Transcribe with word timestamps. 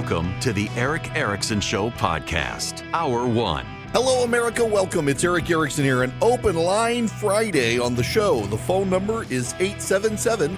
Welcome 0.00 0.40
to 0.40 0.54
the 0.54 0.70
Erick 0.76 1.14
Erickson 1.14 1.60
Show 1.60 1.90
podcast, 1.90 2.90
Hour 2.94 3.26
One. 3.26 3.66
Hello, 3.92 4.24
America. 4.24 4.64
Welcome. 4.64 5.10
It's 5.10 5.22
Erick 5.24 5.50
Erickson 5.50 5.84
here. 5.84 6.02
An 6.02 6.12
open 6.22 6.56
line 6.56 7.06
Friday 7.06 7.78
on 7.78 7.94
the 7.94 8.02
show. 8.02 8.40
The 8.46 8.56
phone 8.56 8.88
number 8.88 9.24
is 9.24 9.52
877 9.58 10.52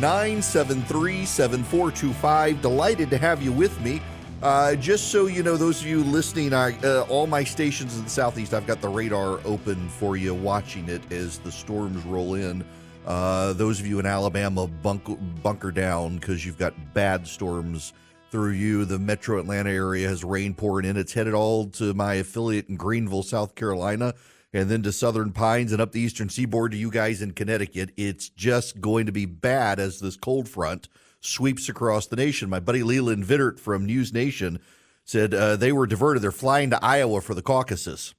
973 0.00 1.24
7425. 1.24 2.60
Delighted 2.60 3.08
to 3.10 3.18
have 3.18 3.40
you 3.40 3.52
with 3.52 3.80
me. 3.82 4.02
Uh, 4.42 4.74
just 4.74 5.12
so 5.12 5.26
you 5.26 5.44
know, 5.44 5.56
those 5.56 5.80
of 5.80 5.86
you 5.86 6.02
listening, 6.02 6.52
I, 6.52 6.76
uh, 6.80 7.06
all 7.08 7.28
my 7.28 7.44
stations 7.44 7.96
in 7.96 8.02
the 8.02 8.10
southeast, 8.10 8.52
I've 8.52 8.66
got 8.66 8.80
the 8.80 8.88
radar 8.88 9.38
open 9.44 9.88
for 9.90 10.16
you, 10.16 10.34
watching 10.34 10.88
it 10.88 11.12
as 11.12 11.38
the 11.38 11.52
storms 11.52 12.04
roll 12.04 12.34
in. 12.34 12.64
Uh, 13.06 13.52
those 13.52 13.78
of 13.78 13.86
you 13.86 14.00
in 14.00 14.06
Alabama, 14.06 14.66
bunker, 14.66 15.14
bunker 15.14 15.70
down 15.70 16.16
because 16.16 16.44
you've 16.44 16.58
got 16.58 16.74
bad 16.94 17.28
storms 17.28 17.92
through 18.30 18.52
you. 18.52 18.84
The 18.84 18.98
metro 18.98 19.38
Atlanta 19.38 19.70
area 19.70 20.08
has 20.08 20.24
rain 20.24 20.54
pouring 20.54 20.86
in. 20.86 20.96
It's 20.96 21.12
headed 21.12 21.34
all 21.34 21.66
to 21.70 21.94
my 21.94 22.14
affiliate 22.14 22.68
in 22.68 22.76
Greenville, 22.76 23.22
South 23.22 23.54
Carolina, 23.54 24.14
and 24.52 24.68
then 24.68 24.82
to 24.82 24.92
Southern 24.92 25.32
Pines 25.32 25.72
and 25.72 25.80
up 25.80 25.92
the 25.92 26.00
eastern 26.00 26.28
seaboard 26.28 26.72
to 26.72 26.78
you 26.78 26.90
guys 26.90 27.22
in 27.22 27.32
Connecticut. 27.32 27.90
It's 27.96 28.28
just 28.28 28.80
going 28.80 29.06
to 29.06 29.12
be 29.12 29.26
bad 29.26 29.78
as 29.78 30.00
this 30.00 30.16
cold 30.16 30.48
front 30.48 30.88
sweeps 31.20 31.68
across 31.68 32.06
the 32.06 32.16
nation. 32.16 32.48
My 32.48 32.60
buddy 32.60 32.82
Leland 32.82 33.24
Vittert 33.24 33.58
from 33.58 33.86
News 33.86 34.12
Nation 34.12 34.60
said 35.04 35.34
uh, 35.34 35.56
they 35.56 35.72
were 35.72 35.86
diverted. 35.86 36.22
They're 36.22 36.32
flying 36.32 36.70
to 36.70 36.84
Iowa 36.84 37.20
for 37.20 37.34
the 37.34 37.42
caucuses. 37.42 38.14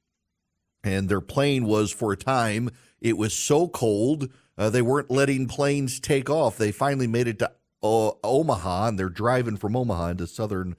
And 0.84 1.10
their 1.10 1.22
plane 1.22 1.66
was 1.66 1.92
for 1.92 2.14
a 2.14 2.18
time, 2.18 2.70
it 3.02 3.18
was 3.18 3.34
so 3.34 3.68
cold, 3.68 4.30
uh, 4.58 4.70
they 4.70 4.82
weren't 4.82 5.10
letting 5.10 5.48
planes 5.48 6.00
take 6.00 6.30
off. 6.30 6.58
They 6.58 6.72
finally 6.72 7.08
made 7.08 7.28
it 7.28 7.40
to 7.40 7.52
uh, 7.82 8.12
Omaha, 8.24 8.88
and 8.88 9.00
they're 9.00 9.10
driving 9.10 9.58
from 9.58 9.76
Omaha 9.76 10.10
into 10.10 10.28
southern 10.28 10.76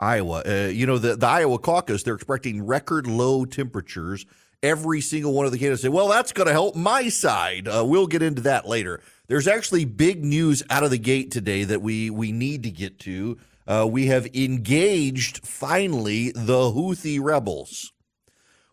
Iowa. 0.00 0.42
Uh, 0.46 0.68
you 0.68 0.86
know, 0.86 0.98
the, 0.98 1.16
the 1.16 1.26
Iowa 1.26 1.58
caucus, 1.58 2.02
they're 2.02 2.14
expecting 2.14 2.66
record 2.66 3.06
low 3.06 3.44
temperatures. 3.44 4.26
Every 4.62 5.00
single 5.00 5.34
one 5.34 5.46
of 5.46 5.52
the 5.52 5.58
candidates 5.58 5.82
say, 5.82 5.88
well, 5.88 6.08
that's 6.08 6.32
going 6.32 6.46
to 6.46 6.52
help 6.52 6.74
my 6.74 7.08
side. 7.08 7.68
Uh, 7.68 7.84
we'll 7.86 8.06
get 8.06 8.22
into 8.22 8.42
that 8.42 8.66
later. 8.66 9.00
There's 9.26 9.46
actually 9.46 9.84
big 9.84 10.24
news 10.24 10.62
out 10.70 10.84
of 10.84 10.90
the 10.90 10.98
gate 10.98 11.30
today 11.30 11.64
that 11.64 11.82
we, 11.82 12.10
we 12.10 12.32
need 12.32 12.62
to 12.62 12.70
get 12.70 12.98
to. 13.00 13.38
Uh, 13.66 13.86
we 13.90 14.06
have 14.06 14.26
engaged 14.34 15.46
finally 15.46 16.32
the 16.32 16.70
Houthi 16.70 17.22
rebels. 17.22 17.92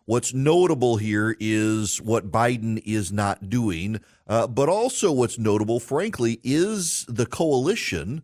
What's 0.04 0.34
notable 0.34 0.96
here 0.96 1.36
is 1.38 2.02
what 2.02 2.30
Biden 2.30 2.82
is 2.84 3.12
not 3.12 3.48
doing, 3.48 4.00
uh, 4.26 4.46
but 4.46 4.68
also 4.68 5.12
what's 5.12 5.38
notable, 5.38 5.80
frankly, 5.80 6.40
is 6.42 7.04
the 7.08 7.26
coalition 7.26 8.22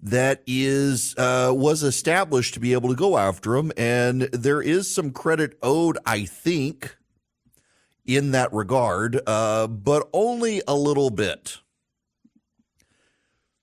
that 0.00 0.42
is 0.46 1.14
uh, 1.16 1.50
was 1.54 1.82
established 1.82 2.54
to 2.54 2.60
be 2.60 2.74
able 2.74 2.90
to 2.90 2.94
go 2.94 3.16
after 3.16 3.56
him, 3.56 3.72
and 3.76 4.22
there 4.22 4.60
is 4.60 4.92
some 4.92 5.10
credit 5.10 5.58
owed, 5.62 5.98
I 6.04 6.24
think, 6.24 6.96
in 8.04 8.32
that 8.32 8.52
regard, 8.52 9.20
uh, 9.26 9.66
but 9.66 10.08
only 10.12 10.62
a 10.68 10.74
little 10.74 11.10
bit. 11.10 11.58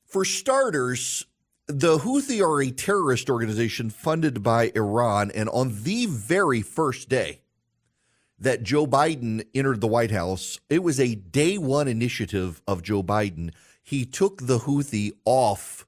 For 0.05 0.25
starters, 0.25 1.25
the 1.67 1.99
Houthi 1.99 2.41
are 2.41 2.61
a 2.61 2.71
terrorist 2.71 3.29
organization 3.29 3.89
funded 3.89 4.43
by 4.43 4.71
Iran, 4.75 5.31
and 5.31 5.49
on 5.49 5.83
the 5.83 6.07
very 6.07 6.61
first 6.61 7.09
day 7.09 7.42
that 8.43 8.63
Joe 8.63 8.85
Biden 8.85 9.45
entered 9.53 9.81
the 9.81 9.87
White 9.87 10.11
House, 10.11 10.59
it 10.69 10.83
was 10.83 10.99
a 10.99 11.15
day 11.15 11.57
one 11.57 11.87
initiative 11.87 12.61
of 12.67 12.83
Joe 12.83 13.01
Biden. 13.01 13.51
He 13.81 14.05
took 14.05 14.45
the 14.45 14.59
Houthi 14.59 15.11
off 15.25 15.85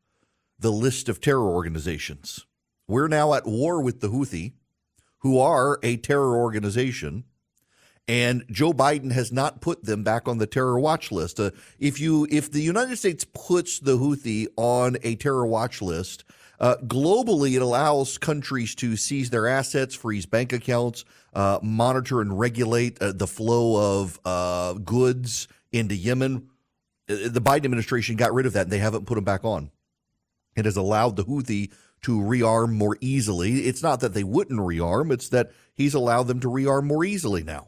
the 0.57 0.71
list 0.71 1.09
of 1.09 1.21
terror 1.21 1.49
organizations. 1.49 2.45
We're 2.87 3.07
now 3.07 3.33
at 3.33 3.45
war 3.45 3.81
with 3.81 3.99
the 3.99 4.07
Houthi, 4.07 4.53
who 5.19 5.39
are 5.39 5.79
a 5.83 5.97
terror 5.97 6.37
organization 6.37 7.25
and 8.07 8.45
Joe 8.51 8.71
Biden 8.71 9.11
has 9.11 9.31
not 9.31 9.61
put 9.61 9.83
them 9.83 10.03
back 10.03 10.27
on 10.27 10.37
the 10.37 10.47
terror 10.47 10.79
watch 10.79 11.11
list. 11.11 11.39
Uh, 11.39 11.51
if 11.79 11.99
you 11.99 12.27
if 12.29 12.51
the 12.51 12.61
United 12.61 12.97
States 12.97 13.25
puts 13.33 13.79
the 13.79 13.97
Houthi 13.97 14.47
on 14.55 14.97
a 15.03 15.15
terror 15.15 15.45
watch 15.45 15.81
list, 15.81 16.23
uh, 16.59 16.75
globally 16.85 17.55
it 17.55 17.61
allows 17.61 18.17
countries 18.17 18.75
to 18.75 18.95
seize 18.95 19.29
their 19.29 19.47
assets, 19.47 19.95
freeze 19.95 20.25
bank 20.25 20.53
accounts, 20.53 21.05
uh, 21.33 21.59
monitor 21.61 22.21
and 22.21 22.37
regulate 22.37 23.01
uh, 23.01 23.11
the 23.11 23.27
flow 23.27 23.99
of 23.99 24.19
uh, 24.25 24.73
goods 24.73 25.47
into 25.71 25.95
Yemen. 25.95 26.49
Uh, 27.09 27.27
the 27.27 27.41
Biden 27.41 27.65
administration 27.65 28.15
got 28.15 28.33
rid 28.33 28.45
of 28.45 28.53
that, 28.53 28.63
and 28.63 28.71
they 28.71 28.79
haven't 28.79 29.05
put 29.05 29.15
them 29.15 29.23
back 29.23 29.43
on. 29.43 29.71
It 30.55 30.65
has 30.65 30.77
allowed 30.77 31.17
the 31.17 31.25
Houthi 31.25 31.71
to 32.03 32.19
rearm 32.19 32.73
more 32.73 32.97
easily. 33.01 33.61
It's 33.61 33.83
not 33.83 33.99
that 33.99 34.13
they 34.13 34.23
wouldn't 34.23 34.59
rearm; 34.59 35.11
it's 35.11 35.29
that 35.29 35.51
he's 35.73 35.93
allowed 35.93 36.27
them 36.27 36.39
to 36.39 36.47
rearm 36.47 36.85
more 36.85 37.03
easily 37.03 37.43
now. 37.43 37.67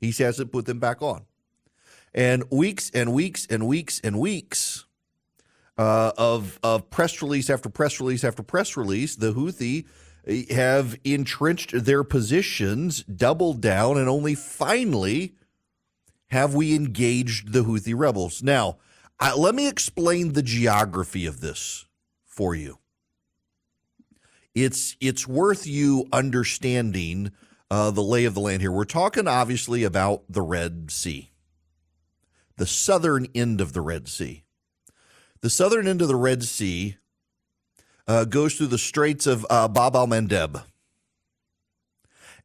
He 0.00 0.12
hasn't 0.12 0.52
put 0.52 0.66
them 0.66 0.78
back 0.78 1.00
on. 1.00 1.24
And 2.12 2.44
weeks 2.50 2.90
and 2.94 3.12
weeks 3.12 3.46
and 3.48 3.66
weeks 3.66 4.00
and 4.04 4.20
weeks 4.20 4.83
uh, 5.76 6.12
of 6.16 6.58
of 6.62 6.90
press 6.90 7.20
release 7.22 7.50
after 7.50 7.68
press 7.68 8.00
release 8.00 8.24
after 8.24 8.42
press 8.42 8.76
release, 8.76 9.16
the 9.16 9.32
Houthi 9.32 9.86
eh, 10.26 10.54
have 10.54 10.96
entrenched 11.04 11.84
their 11.84 12.04
positions, 12.04 13.02
doubled 13.04 13.60
down, 13.60 13.98
and 13.98 14.08
only 14.08 14.34
finally 14.34 15.34
have 16.28 16.54
we 16.54 16.74
engaged 16.74 17.52
the 17.52 17.64
Houthi 17.64 17.94
rebels. 17.96 18.42
Now, 18.42 18.78
uh, 19.20 19.34
let 19.36 19.54
me 19.54 19.68
explain 19.68 20.32
the 20.32 20.42
geography 20.42 21.26
of 21.26 21.40
this 21.40 21.86
for 22.24 22.54
you. 22.54 22.78
It's 24.54 24.96
it's 25.00 25.26
worth 25.26 25.66
you 25.66 26.06
understanding 26.12 27.32
uh, 27.70 27.90
the 27.90 28.02
lay 28.02 28.24
of 28.24 28.34
the 28.34 28.40
land 28.40 28.60
here. 28.60 28.70
We're 28.70 28.84
talking 28.84 29.26
obviously 29.26 29.82
about 29.82 30.22
the 30.28 30.42
Red 30.42 30.92
Sea, 30.92 31.32
the 32.56 32.66
southern 32.66 33.26
end 33.34 33.60
of 33.60 33.72
the 33.72 33.80
Red 33.80 34.06
Sea. 34.06 34.43
The 35.44 35.50
southern 35.50 35.86
end 35.86 36.00
of 36.00 36.08
the 36.08 36.16
Red 36.16 36.42
Sea 36.42 36.96
uh, 38.08 38.24
goes 38.24 38.54
through 38.54 38.68
the 38.68 38.78
Straits 38.78 39.26
of 39.26 39.44
uh, 39.50 39.68
Bab 39.68 39.94
al 39.94 40.06
Mandeb. 40.06 40.64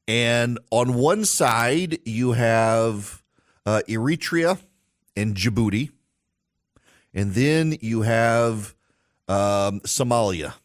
And 0.06 0.60
on 0.70 0.96
one 0.96 1.24
side, 1.24 2.00
you 2.04 2.34
have 2.34 3.24
uh, 3.66 3.84
Eritrea 3.88 4.60
and 5.16 5.34
Djibouti. 5.34 5.92
And 7.14 7.36
then 7.36 7.78
you 7.80 8.02
have 8.02 8.76
um, 9.30 9.80
Somalia. 9.86 10.56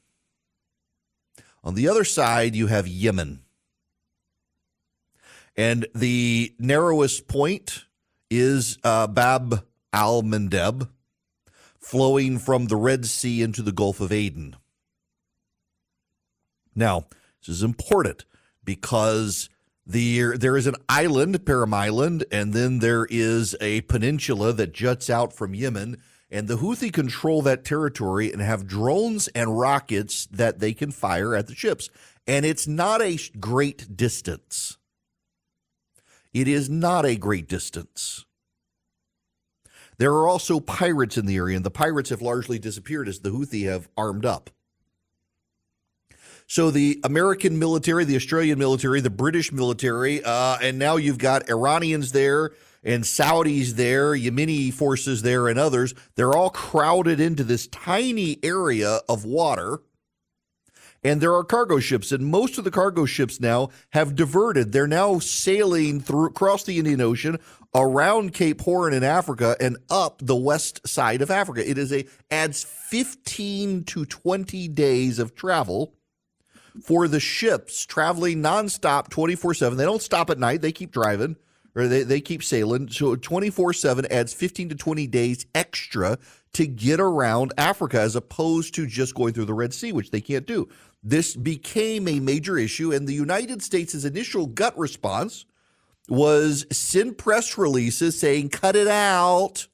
On 1.62 1.76
the 1.76 1.86
other 1.86 2.02
side, 2.02 2.56
you 2.56 2.66
have 2.66 2.88
Yemen. 2.88 3.42
And 5.56 5.86
the 5.94 6.52
narrowest 6.58 7.28
point 7.28 7.84
is 8.28 8.76
uh, 8.82 9.06
Bab 9.06 9.64
al 9.92 10.24
Mandeb, 10.24 10.88
flowing 11.84 12.38
from 12.38 12.66
the 12.66 12.76
Red 12.76 13.04
Sea 13.04 13.42
into 13.42 13.60
the 13.60 13.70
Gulf 13.70 14.00
of 14.00 14.10
Aden. 14.10 14.56
Now, 16.74 17.04
this 17.40 17.56
is 17.56 17.62
important 17.62 18.24
because 18.64 19.50
the, 19.86 20.36
there 20.38 20.56
is 20.56 20.66
an 20.66 20.76
island, 20.88 21.44
Perim 21.44 21.74
Island, 21.74 22.24
and 22.32 22.54
then 22.54 22.78
there 22.78 23.06
is 23.10 23.54
a 23.60 23.82
peninsula 23.82 24.54
that 24.54 24.72
juts 24.72 25.10
out 25.10 25.34
from 25.34 25.54
Yemen. 25.54 25.98
And 26.30 26.48
the 26.48 26.56
Houthi 26.56 26.90
control 26.90 27.42
that 27.42 27.64
territory 27.64 28.32
and 28.32 28.40
have 28.40 28.66
drones 28.66 29.28
and 29.28 29.58
rockets 29.58 30.26
that 30.32 30.60
they 30.60 30.72
can 30.72 30.90
fire 30.90 31.34
at 31.34 31.48
the 31.48 31.54
ships. 31.54 31.90
And 32.26 32.46
it's 32.46 32.66
not 32.66 33.02
a 33.02 33.18
great 33.38 33.94
distance. 33.94 34.78
It 36.32 36.48
is 36.48 36.70
not 36.70 37.04
a 37.04 37.16
great 37.16 37.46
distance. 37.46 38.23
There 39.98 40.12
are 40.12 40.28
also 40.28 40.60
pirates 40.60 41.16
in 41.16 41.26
the 41.26 41.36
area, 41.36 41.56
and 41.56 41.64
the 41.64 41.70
pirates 41.70 42.10
have 42.10 42.22
largely 42.22 42.58
disappeared 42.58 43.08
as 43.08 43.20
the 43.20 43.30
Houthi 43.30 43.66
have 43.68 43.88
armed 43.96 44.26
up. 44.26 44.50
So 46.46 46.70
the 46.70 47.00
American 47.04 47.58
military, 47.58 48.04
the 48.04 48.16
Australian 48.16 48.58
military, 48.58 49.00
the 49.00 49.10
British 49.10 49.50
military, 49.50 50.22
uh, 50.22 50.58
and 50.60 50.78
now 50.78 50.96
you've 50.96 51.18
got 51.18 51.48
Iranians 51.48 52.12
there 52.12 52.52
and 52.82 53.02
Saudis 53.02 53.72
there, 53.72 54.12
Yemeni 54.12 54.72
forces 54.72 55.22
there, 55.22 55.48
and 55.48 55.58
others. 55.58 55.94
They're 56.16 56.34
all 56.34 56.50
crowded 56.50 57.18
into 57.18 57.44
this 57.44 57.66
tiny 57.68 58.38
area 58.42 59.00
of 59.08 59.24
water. 59.24 59.80
And 61.02 61.20
there 61.20 61.34
are 61.34 61.44
cargo 61.44 61.80
ships, 61.80 62.12
and 62.12 62.26
most 62.26 62.56
of 62.56 62.64
the 62.64 62.70
cargo 62.70 63.04
ships 63.04 63.40
now 63.40 63.70
have 63.90 64.14
diverted. 64.14 64.72
They're 64.72 64.86
now 64.86 65.18
sailing 65.18 66.00
through 66.00 66.26
across 66.26 66.64
the 66.64 66.78
Indian 66.78 67.00
Ocean, 67.00 67.38
around 67.74 68.34
Cape 68.34 68.60
Horn 68.60 68.94
in 68.94 69.02
Africa, 69.02 69.56
and 69.60 69.76
up 69.90 70.20
the 70.22 70.36
west 70.36 70.86
side 70.86 71.22
of 71.22 71.30
Africa. 71.30 71.68
It 71.68 71.78
is 71.78 71.92
a 71.92 72.06
adds 72.30 72.64
15 72.64 73.84
to 73.84 74.04
20 74.04 74.68
days 74.68 75.18
of 75.18 75.34
travel 75.34 75.94
for 76.82 77.08
the 77.08 77.20
ships 77.20 77.86
traveling 77.86 78.42
nonstop 78.42 79.08
24 79.08 79.54
7. 79.54 79.78
They 79.78 79.84
don't 79.84 80.02
stop 80.02 80.30
at 80.30 80.38
night, 80.38 80.62
they 80.62 80.72
keep 80.72 80.90
driving 80.90 81.36
or 81.74 81.88
they, 81.88 82.02
they 82.02 82.20
keep 82.20 82.42
sailing. 82.42 82.88
So 82.88 83.16
24 83.16 83.72
7 83.72 84.06
adds 84.10 84.32
15 84.32 84.70
to 84.70 84.74
20 84.74 85.06
days 85.06 85.46
extra 85.54 86.18
to 86.52 86.66
get 86.66 87.00
around 87.00 87.52
Africa 87.58 88.00
as 88.00 88.16
opposed 88.16 88.74
to 88.74 88.86
just 88.86 89.14
going 89.14 89.34
through 89.34 89.46
the 89.46 89.54
Red 89.54 89.74
Sea, 89.74 89.92
which 89.92 90.10
they 90.10 90.20
can't 90.20 90.46
do. 90.46 90.68
This 91.02 91.36
became 91.36 92.08
a 92.08 92.20
major 92.20 92.56
issue, 92.56 92.92
and 92.92 93.06
the 93.06 93.12
United 93.12 93.62
States' 93.62 94.04
initial 94.04 94.46
gut 94.46 94.78
response 94.78 95.44
was 96.08 96.66
send 96.70 97.18
press 97.18 97.56
releases 97.56 98.18
saying, 98.18 98.50
cut 98.50 98.76
it 98.76 98.88
out. 98.88 99.68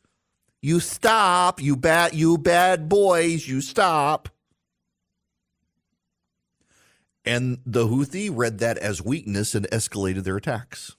You 0.63 0.81
stop, 0.81 1.63
you 1.63 1.75
bad, 1.77 2.15
you 2.15 2.37
bad 2.37 2.89
boys, 2.89 3.49
you 3.49 3.61
stop. 3.61 4.29
And 7.25 7.59
the 7.67 7.87
Houthi 7.87 8.31
read 8.33 8.59
that 8.59 8.79
as 8.79 9.03
weakness 9.03 9.55
and 9.55 9.69
escalated 9.71 10.25
their 10.25 10.37
attacks. 10.37 10.97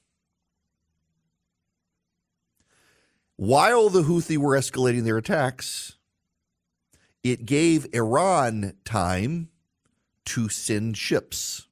While 3.38 3.90
the 3.90 4.04
Houthi 4.04 4.38
were 4.38 4.56
escalating 4.56 5.04
their 5.04 5.18
attacks, 5.18 5.98
it 7.24 7.46
gave 7.46 7.88
Iran 7.94 8.74
time 8.86 9.50
to 10.26 10.48
send 10.50 10.96
ships, 10.96 11.68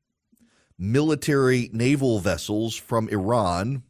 military 0.80 1.70
naval 1.74 2.20
vessels 2.20 2.76
from 2.76 3.10
Iran 3.10 3.84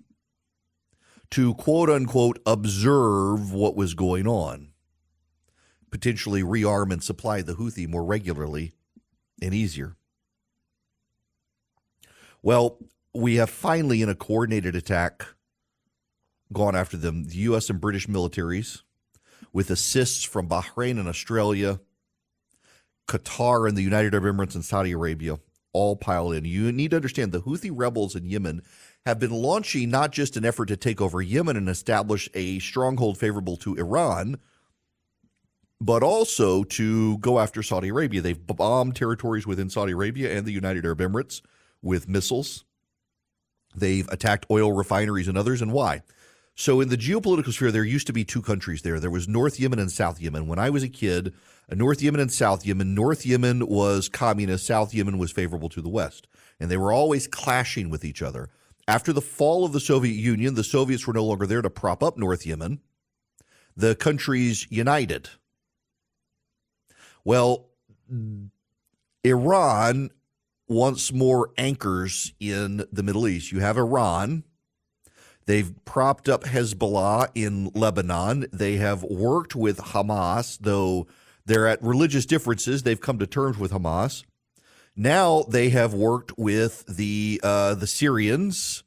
to 1.31 1.53
quote 1.53 1.89
unquote 1.89 2.39
observe 2.45 3.53
what 3.53 3.75
was 3.75 3.93
going 3.93 4.27
on, 4.27 4.69
potentially 5.91 6.41
rearm 6.41 6.91
and 6.91 7.03
supply 7.03 7.43
the 7.43 7.53
Houthi 7.53 7.87
more 7.87 8.03
regularly 8.03 8.73
and 9.41 9.53
easier. 9.53 9.95
Well, 12.41 12.79
we 13.13 13.35
have 13.35 13.49
finally, 13.49 14.01
in 14.01 14.09
a 14.09 14.15
coordinated 14.15 14.75
attack, 14.75 15.25
gone 16.51 16.75
after 16.75 16.97
them. 16.97 17.25
The 17.25 17.37
U.S. 17.37 17.69
and 17.69 17.81
British 17.81 18.07
militaries, 18.07 18.81
with 19.53 19.69
assists 19.69 20.23
from 20.23 20.47
Bahrain 20.47 20.99
and 20.99 21.07
Australia, 21.07 21.79
Qatar 23.07 23.67
and 23.67 23.77
the 23.77 23.81
United 23.81 24.13
Arab 24.15 24.35
Emirates 24.35 24.55
and 24.55 24.63
Saudi 24.63 24.91
Arabia, 24.91 25.39
all 25.73 25.95
pile 25.95 26.31
in. 26.31 26.45
You 26.45 26.71
need 26.71 26.91
to 26.91 26.97
understand 26.97 27.31
the 27.31 27.41
Houthi 27.41 27.71
rebels 27.73 28.15
in 28.15 28.25
Yemen 28.25 28.61
have 29.05 29.19
been 29.19 29.31
launching 29.31 29.89
not 29.89 30.11
just 30.11 30.37
an 30.37 30.45
effort 30.45 30.67
to 30.67 30.77
take 30.77 31.01
over 31.01 31.21
Yemen 31.21 31.57
and 31.57 31.69
establish 31.69 32.29
a 32.33 32.59
stronghold 32.59 33.17
favorable 33.17 33.57
to 33.57 33.75
Iran, 33.75 34.37
but 35.81 36.03
also 36.03 36.63
to 36.63 37.17
go 37.19 37.39
after 37.39 37.63
Saudi 37.63 37.89
Arabia. 37.89 38.21
They've 38.21 38.47
bombed 38.47 38.95
territories 38.95 39.47
within 39.47 39.69
Saudi 39.69 39.93
Arabia 39.93 40.35
and 40.37 40.45
the 40.45 40.51
United 40.51 40.85
Arab 40.85 40.99
Emirates 40.99 41.41
with 41.81 42.09
missiles. 42.09 42.65
They've 43.75 44.07
attacked 44.09 44.45
oil 44.51 44.73
refineries 44.73 45.27
and 45.27 45.37
others. 45.37 45.61
And 45.61 45.71
why? 45.71 46.01
So, 46.59 46.81
in 46.81 46.89
the 46.89 46.97
geopolitical 46.97 47.53
sphere, 47.53 47.71
there 47.71 47.85
used 47.85 48.07
to 48.07 48.11
be 48.11 48.25
two 48.25 48.41
countries 48.41 48.81
there. 48.81 48.99
There 48.99 49.09
was 49.09 49.29
North 49.29 49.61
Yemen 49.61 49.79
and 49.79 49.89
South 49.89 50.19
Yemen. 50.19 50.45
When 50.45 50.59
I 50.59 50.69
was 50.69 50.83
a 50.83 50.89
kid, 50.89 51.33
uh, 51.71 51.75
North 51.75 52.01
Yemen 52.01 52.19
and 52.19 52.29
South 52.29 52.65
Yemen, 52.65 52.93
North 52.93 53.25
Yemen 53.25 53.65
was 53.65 54.09
communist, 54.09 54.65
South 54.65 54.93
Yemen 54.93 55.17
was 55.17 55.31
favorable 55.31 55.69
to 55.69 55.81
the 55.81 55.87
West. 55.87 56.27
And 56.59 56.69
they 56.69 56.75
were 56.75 56.91
always 56.91 57.27
clashing 57.27 57.89
with 57.89 58.03
each 58.03 58.21
other. 58.21 58.49
After 58.89 59.13
the 59.13 59.21
fall 59.21 59.63
of 59.63 59.71
the 59.71 59.79
Soviet 59.79 60.15
Union, 60.15 60.55
the 60.55 60.65
Soviets 60.65 61.07
were 61.07 61.13
no 61.13 61.23
longer 61.23 61.47
there 61.47 61.61
to 61.61 61.69
prop 61.69 62.03
up 62.03 62.17
North 62.17 62.45
Yemen. 62.45 62.81
The 63.77 63.95
countries 63.95 64.67
united. 64.69 65.29
Well, 67.23 67.69
Iran 69.23 70.09
wants 70.67 71.13
more 71.13 71.51
anchors 71.57 72.33
in 72.37 72.85
the 72.91 73.03
Middle 73.03 73.29
East. 73.29 73.53
You 73.53 73.61
have 73.61 73.77
Iran. 73.77 74.43
They've 75.49 75.73
propped 75.83 76.29
up 76.29 76.43
Hezbollah 76.43 77.29
in 77.33 77.71
Lebanon. 77.73 78.45
They 78.53 78.75
have 78.75 79.01
worked 79.01 79.55
with 79.55 79.79
Hamas, 79.79 80.59
though 80.61 81.07
they're 81.43 81.65
at 81.65 81.81
religious 81.81 82.27
differences. 82.27 82.83
They've 82.83 83.01
come 83.01 83.17
to 83.17 83.25
terms 83.25 83.57
with 83.57 83.71
Hamas. 83.71 84.23
Now 84.95 85.45
they 85.49 85.69
have 85.69 85.91
worked 85.91 86.37
with 86.37 86.85
the 86.85 87.41
uh, 87.43 87.73
the 87.73 87.87
Syrians, 87.87 88.83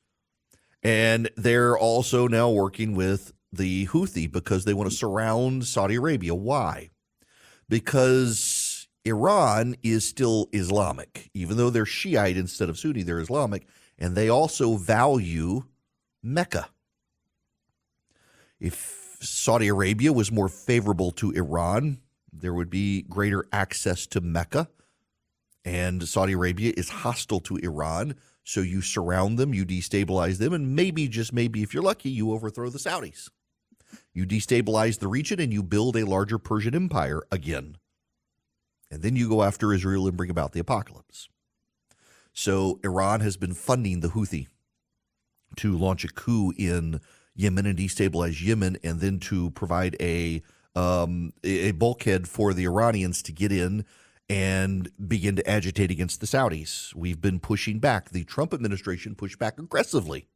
and 0.84 1.28
they're 1.36 1.76
also 1.76 2.28
now 2.28 2.48
working 2.48 2.94
with 2.94 3.32
the 3.52 3.88
Houthi 3.88 4.30
because 4.30 4.64
they 4.64 4.72
want 4.72 4.88
to 4.88 4.96
surround 4.96 5.64
Saudi 5.64 5.96
Arabia. 5.96 6.32
Why? 6.32 6.90
Because 7.68 8.86
Iran 9.04 9.74
is 9.82 10.08
still 10.08 10.48
Islamic, 10.52 11.28
even 11.34 11.56
though 11.56 11.70
they're 11.70 11.86
Shiite 11.86 12.36
instead 12.36 12.68
of 12.68 12.78
Sunni. 12.78 13.02
They're 13.02 13.18
Islamic, 13.18 13.66
and 13.98 14.14
they 14.14 14.28
also 14.28 14.76
value 14.76 15.64
Mecca. 16.22 16.68
If 18.60 19.18
Saudi 19.20 19.68
Arabia 19.68 20.12
was 20.12 20.30
more 20.30 20.48
favorable 20.48 21.10
to 21.12 21.32
Iran, 21.32 21.98
there 22.32 22.54
would 22.54 22.70
be 22.70 23.02
greater 23.02 23.44
access 23.52 24.06
to 24.08 24.20
Mecca. 24.20 24.68
And 25.64 26.08
Saudi 26.08 26.32
Arabia 26.32 26.72
is 26.76 26.88
hostile 26.88 27.40
to 27.40 27.56
Iran. 27.56 28.16
So 28.44 28.60
you 28.60 28.80
surround 28.80 29.38
them, 29.38 29.54
you 29.54 29.64
destabilize 29.64 30.38
them, 30.38 30.52
and 30.52 30.74
maybe, 30.74 31.06
just 31.06 31.32
maybe, 31.32 31.62
if 31.62 31.72
you're 31.72 31.82
lucky, 31.82 32.10
you 32.10 32.32
overthrow 32.32 32.70
the 32.70 32.78
Saudis. 32.78 33.28
You 34.12 34.26
destabilize 34.26 34.98
the 34.98 35.06
region 35.08 35.38
and 35.38 35.52
you 35.52 35.62
build 35.62 35.96
a 35.96 36.06
larger 36.06 36.38
Persian 36.38 36.74
empire 36.74 37.22
again. 37.30 37.76
And 38.90 39.02
then 39.02 39.16
you 39.16 39.28
go 39.28 39.42
after 39.42 39.72
Israel 39.72 40.06
and 40.06 40.16
bring 40.16 40.30
about 40.30 40.52
the 40.52 40.60
apocalypse. 40.60 41.28
So 42.32 42.80
Iran 42.82 43.20
has 43.20 43.36
been 43.36 43.54
funding 43.54 44.00
the 44.00 44.08
Houthi 44.08 44.48
to 45.56 45.76
launch 45.76 46.04
a 46.04 46.08
coup 46.08 46.52
in 46.56 47.00
Yemen 47.34 47.66
and 47.66 47.78
destabilize 47.78 48.44
Yemen, 48.44 48.76
and 48.82 49.00
then 49.00 49.18
to 49.20 49.50
provide 49.50 49.96
a 50.00 50.42
um, 50.74 51.32
a 51.44 51.72
bulkhead 51.72 52.28
for 52.28 52.54
the 52.54 52.64
Iranians 52.64 53.22
to 53.22 53.32
get 53.32 53.52
in 53.52 53.84
and 54.28 54.90
begin 55.06 55.36
to 55.36 55.48
agitate 55.48 55.90
against 55.90 56.20
the 56.20 56.26
Saudis. 56.26 56.94
We've 56.94 57.20
been 57.20 57.40
pushing 57.40 57.78
back. 57.78 58.10
The 58.10 58.24
Trump 58.24 58.54
administration 58.54 59.14
pushed 59.14 59.38
back 59.38 59.58
aggressively. 59.58 60.26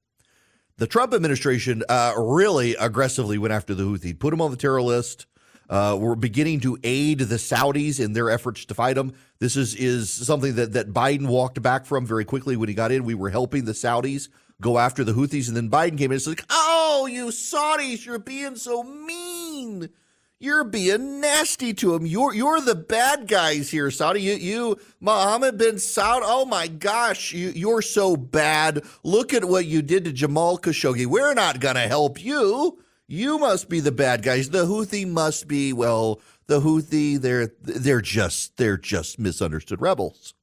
The 0.79 0.87
Trump 0.87 1.15
administration 1.15 1.83
uh, 1.89 2.13
really 2.17 2.75
aggressively 2.75 3.39
went 3.39 3.55
after 3.55 3.75
the 3.75 3.85
Houthi, 3.85 4.19
put 4.19 4.31
them 4.31 4.43
on 4.43 4.51
the 4.51 4.59
terror 4.59 4.83
list. 4.83 5.27
Uh, 5.71 5.97
we're 5.99 6.15
beginning 6.15 6.61
to 6.61 6.79
aid 6.85 7.21
the 7.21 7.37
Saudis 7.37 7.99
in 7.99 8.13
their 8.13 8.31
efforts 8.31 8.67
to 8.67 8.75
fight 8.75 8.95
them. 8.95 9.15
This 9.41 9.57
is 9.57 9.75
is 9.75 10.11
something 10.11 10.55
that 10.57 10.75
that 10.75 10.93
Biden 10.93 11.27
walked 11.27 11.61
back 11.61 11.87
from 11.87 12.07
very 12.07 12.25
quickly 12.25 12.57
when 12.57 12.69
he 12.69 12.75
got 12.75 12.93
in. 12.93 13.05
We 13.05 13.15
were 13.15 13.31
helping 13.31 13.65
the 13.65 13.73
Saudis 13.73 14.29
go 14.61 14.79
after 14.79 15.05
the 15.05 15.13
Houthis, 15.13 15.49
and 15.49 15.57
then 15.57 15.71
Biden 15.71 15.99
came 15.99 16.11
in 16.11 16.15
and 16.17 16.23
said, 16.23 16.41
"Oh, 16.51 17.09
you 17.11 17.27
Saudis, 17.27 18.05
you're 18.05 18.19
being 18.19 18.57
so 18.57 18.83
mean." 18.83 19.91
You're 20.39 20.65
being 20.65 21.21
nasty 21.23 21.73
to 21.75 21.95
him. 21.95 22.05
You're 22.05 22.35
you're 22.35 22.61
the 22.61 22.75
bad 22.75 23.27
guys 23.27 23.71
here, 23.71 23.91
Saudi. 23.91 24.21
You 24.21 24.35
you 24.35 24.79
Mohammed 25.01 25.57
bin 25.57 25.77
Saud. 25.77 26.21
Oh 26.23 26.45
my 26.45 26.69
gosh, 26.69 27.33
you 27.33 27.49
you're 27.55 27.81
so 27.81 28.17
bad. 28.17 28.85
Look 29.03 29.33
at 29.33 29.47
what 29.47 29.65
you 29.65 29.81
did 29.81 30.05
to 30.05 30.13
Jamal 30.13 30.59
Khashoggi. 30.59 31.07
We're 31.07 31.33
not 31.33 31.61
gonna 31.61 31.89
help 31.89 32.23
you. 32.23 32.79
You 33.07 33.39
must 33.39 33.71
be 33.71 33.81
the 33.81 33.93
bad 33.93 34.23
guys. 34.23 34.51
The 34.51 34.67
Houthi 34.67 35.09
must 35.09 35.49
be 35.49 35.73
well. 35.73 36.21
The 36.49 36.61
Houthi 36.61 37.19
they're 37.19 37.53
they're 37.63 38.03
just 38.03 38.59
they're 38.59 38.77
just 38.77 39.19
misunderstood 39.19 39.81
rebels. 39.81 40.35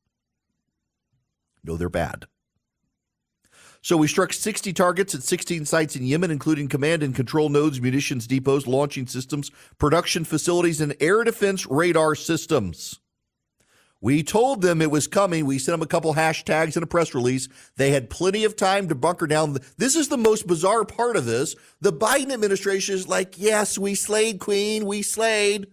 No, 1.63 1.77
they're 1.77 1.88
bad. 1.88 2.25
So 3.83 3.97
we 3.97 4.07
struck 4.07 4.31
60 4.31 4.71
targets 4.71 5.13
at 5.13 5.23
16 5.23 5.65
sites 5.65 5.97
in 5.97 6.05
Yemen, 6.05 6.31
including 6.31 6.69
command 6.69 7.03
and 7.03 7.13
control 7.13 7.49
nodes, 7.49 7.81
munitions 7.81 8.25
depots, 8.25 8.65
launching 8.65 9.07
systems, 9.07 9.51
production 9.77 10.23
facilities, 10.23 10.79
and 10.79 10.95
air 11.01 11.25
defense 11.25 11.67
radar 11.67 12.15
systems. 12.15 13.01
We 13.99 14.23
told 14.23 14.61
them 14.61 14.81
it 14.81 14.89
was 14.89 15.07
coming. 15.07 15.45
We 15.45 15.59
sent 15.59 15.73
them 15.73 15.81
a 15.81 15.87
couple 15.87 16.13
hashtags 16.13 16.75
and 16.75 16.83
a 16.83 16.87
press 16.87 17.13
release. 17.13 17.49
They 17.75 17.91
had 17.91 18.09
plenty 18.09 18.45
of 18.45 18.55
time 18.55 18.87
to 18.87 18.95
bunker 18.95 19.27
down. 19.27 19.57
This 19.77 19.97
is 19.97 20.07
the 20.07 20.17
most 20.17 20.47
bizarre 20.47 20.85
part 20.85 21.17
of 21.17 21.25
this. 21.25 21.53
The 21.81 21.91
Biden 21.91 22.31
administration 22.31 22.95
is 22.95 23.09
like, 23.09 23.37
yes, 23.37 23.77
we 23.77 23.95
slayed 23.95 24.39
Queen, 24.39 24.85
we 24.85 25.01
slayed. 25.01 25.67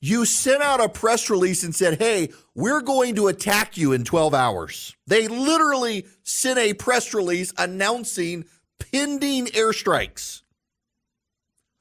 You 0.00 0.24
sent 0.24 0.62
out 0.62 0.80
a 0.80 0.88
press 0.88 1.28
release 1.28 1.64
and 1.64 1.74
said, 1.74 1.98
hey, 1.98 2.30
we're 2.54 2.82
going 2.82 3.16
to 3.16 3.26
attack 3.26 3.76
you 3.76 3.92
in 3.92 4.04
12 4.04 4.32
hours. 4.32 4.94
They 5.06 5.26
literally 5.26 6.06
sent 6.22 6.58
a 6.58 6.74
press 6.74 7.12
release 7.12 7.52
announcing 7.58 8.44
pending 8.78 9.46
airstrikes. 9.46 10.42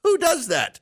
Who 0.04 0.18
does 0.18 0.48
that? 0.48 0.80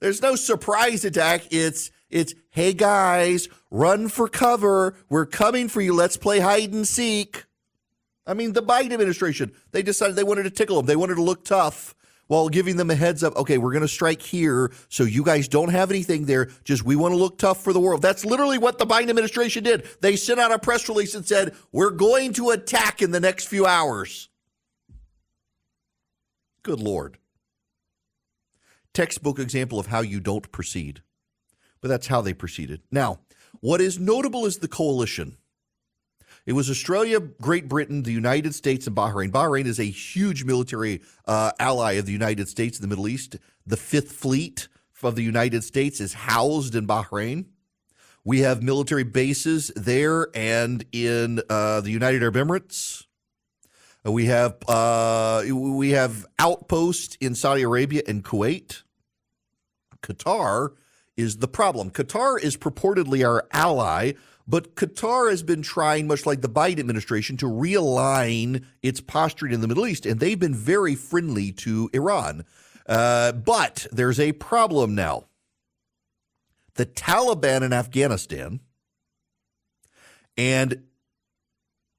There's 0.00 0.22
no 0.22 0.36
surprise 0.36 1.04
attack. 1.04 1.42
It's 1.50 1.90
it's 2.08 2.34
hey 2.50 2.72
guys, 2.72 3.48
run 3.70 4.08
for 4.08 4.28
cover. 4.28 4.96
We're 5.10 5.26
coming 5.26 5.68
for 5.68 5.80
you. 5.80 5.92
Let's 5.92 6.16
play 6.16 6.38
hide 6.38 6.72
and 6.72 6.86
seek. 6.86 7.44
I 8.26 8.34
mean, 8.34 8.52
the 8.52 8.62
Biden 8.62 8.92
administration, 8.92 9.52
they 9.72 9.82
decided 9.82 10.16
they 10.16 10.24
wanted 10.24 10.44
to 10.44 10.50
tickle 10.50 10.76
them. 10.76 10.86
They 10.86 10.96
wanted 10.96 11.16
to 11.16 11.22
look 11.22 11.44
tough 11.44 11.94
while 12.28 12.48
giving 12.48 12.76
them 12.76 12.90
a 12.90 12.94
heads 12.94 13.24
up. 13.24 13.36
Okay, 13.36 13.58
we're 13.58 13.72
going 13.72 13.82
to 13.82 13.88
strike 13.88 14.22
here. 14.22 14.70
So 14.88 15.02
you 15.02 15.24
guys 15.24 15.48
don't 15.48 15.70
have 15.70 15.90
anything 15.90 16.26
there. 16.26 16.48
Just 16.62 16.84
we 16.84 16.94
want 16.94 17.12
to 17.12 17.18
look 17.18 17.38
tough 17.38 17.62
for 17.64 17.72
the 17.72 17.80
world. 17.80 18.00
That's 18.00 18.24
literally 18.24 18.58
what 18.58 18.78
the 18.78 18.86
Biden 18.86 19.10
administration 19.10 19.64
did. 19.64 19.86
They 20.00 20.14
sent 20.16 20.38
out 20.38 20.52
a 20.52 20.58
press 20.58 20.88
release 20.88 21.14
and 21.14 21.26
said, 21.26 21.54
we're 21.72 21.90
going 21.90 22.32
to 22.34 22.50
attack 22.50 23.02
in 23.02 23.10
the 23.10 23.20
next 23.20 23.48
few 23.48 23.66
hours. 23.66 24.28
Good 26.62 26.80
Lord. 26.80 27.18
Textbook 28.94 29.38
example 29.38 29.78
of 29.78 29.86
how 29.86 30.00
you 30.00 30.20
don't 30.20 30.50
proceed. 30.52 31.02
But 31.80 31.88
that's 31.88 32.08
how 32.08 32.20
they 32.20 32.34
proceeded. 32.34 32.82
Now, 32.90 33.20
what 33.60 33.80
is 33.80 33.98
notable 33.98 34.44
is 34.46 34.58
the 34.58 34.68
coalition. 34.68 35.36
It 36.48 36.54
was 36.54 36.70
Australia, 36.70 37.20
Great 37.20 37.68
Britain, 37.68 38.04
the 38.04 38.10
United 38.10 38.54
States, 38.54 38.86
and 38.86 38.96
Bahrain. 38.96 39.30
Bahrain 39.30 39.66
is 39.66 39.78
a 39.78 39.84
huge 39.84 40.44
military 40.44 41.02
uh, 41.26 41.52
ally 41.60 41.92
of 41.92 42.06
the 42.06 42.12
United 42.12 42.48
States 42.48 42.78
in 42.78 42.80
the 42.80 42.88
Middle 42.88 43.06
East. 43.06 43.36
The 43.66 43.76
Fifth 43.76 44.12
Fleet 44.12 44.66
of 45.02 45.14
the 45.14 45.22
United 45.22 45.62
States 45.62 46.00
is 46.00 46.14
housed 46.14 46.74
in 46.74 46.86
Bahrain. 46.86 47.48
We 48.24 48.38
have 48.40 48.62
military 48.62 49.02
bases 49.02 49.70
there 49.76 50.28
and 50.34 50.86
in 50.90 51.42
uh, 51.50 51.82
the 51.82 51.90
United 51.90 52.22
Arab 52.22 52.36
Emirates. 52.36 53.04
Uh, 54.06 54.12
we 54.12 54.24
have 54.24 54.56
uh, 54.66 55.42
we 55.52 55.90
have 55.90 56.24
outposts 56.38 57.18
in 57.20 57.34
Saudi 57.34 57.60
Arabia 57.60 58.00
and 58.08 58.24
Kuwait. 58.24 58.84
Qatar 60.02 60.70
is 61.14 61.38
the 61.38 61.48
problem. 61.48 61.90
Qatar 61.90 62.40
is 62.40 62.56
purportedly 62.56 63.22
our 63.22 63.46
ally, 63.52 64.12
but 64.48 64.74
Qatar 64.74 65.30
has 65.30 65.42
been 65.42 65.60
trying, 65.60 66.06
much 66.06 66.24
like 66.24 66.40
the 66.40 66.48
Biden 66.48 66.80
administration, 66.80 67.36
to 67.36 67.46
realign 67.46 68.64
its 68.82 69.00
posturing 69.00 69.52
in 69.52 69.60
the 69.60 69.68
Middle 69.68 69.86
East, 69.86 70.06
and 70.06 70.18
they've 70.18 70.38
been 70.38 70.54
very 70.54 70.94
friendly 70.94 71.52
to 71.52 71.90
Iran. 71.92 72.46
Uh, 72.86 73.32
but 73.32 73.86
there's 73.92 74.18
a 74.18 74.32
problem 74.32 74.94
now. 74.94 75.26
The 76.76 76.86
Taliban 76.86 77.62
in 77.62 77.74
Afghanistan 77.74 78.60
and 80.38 80.84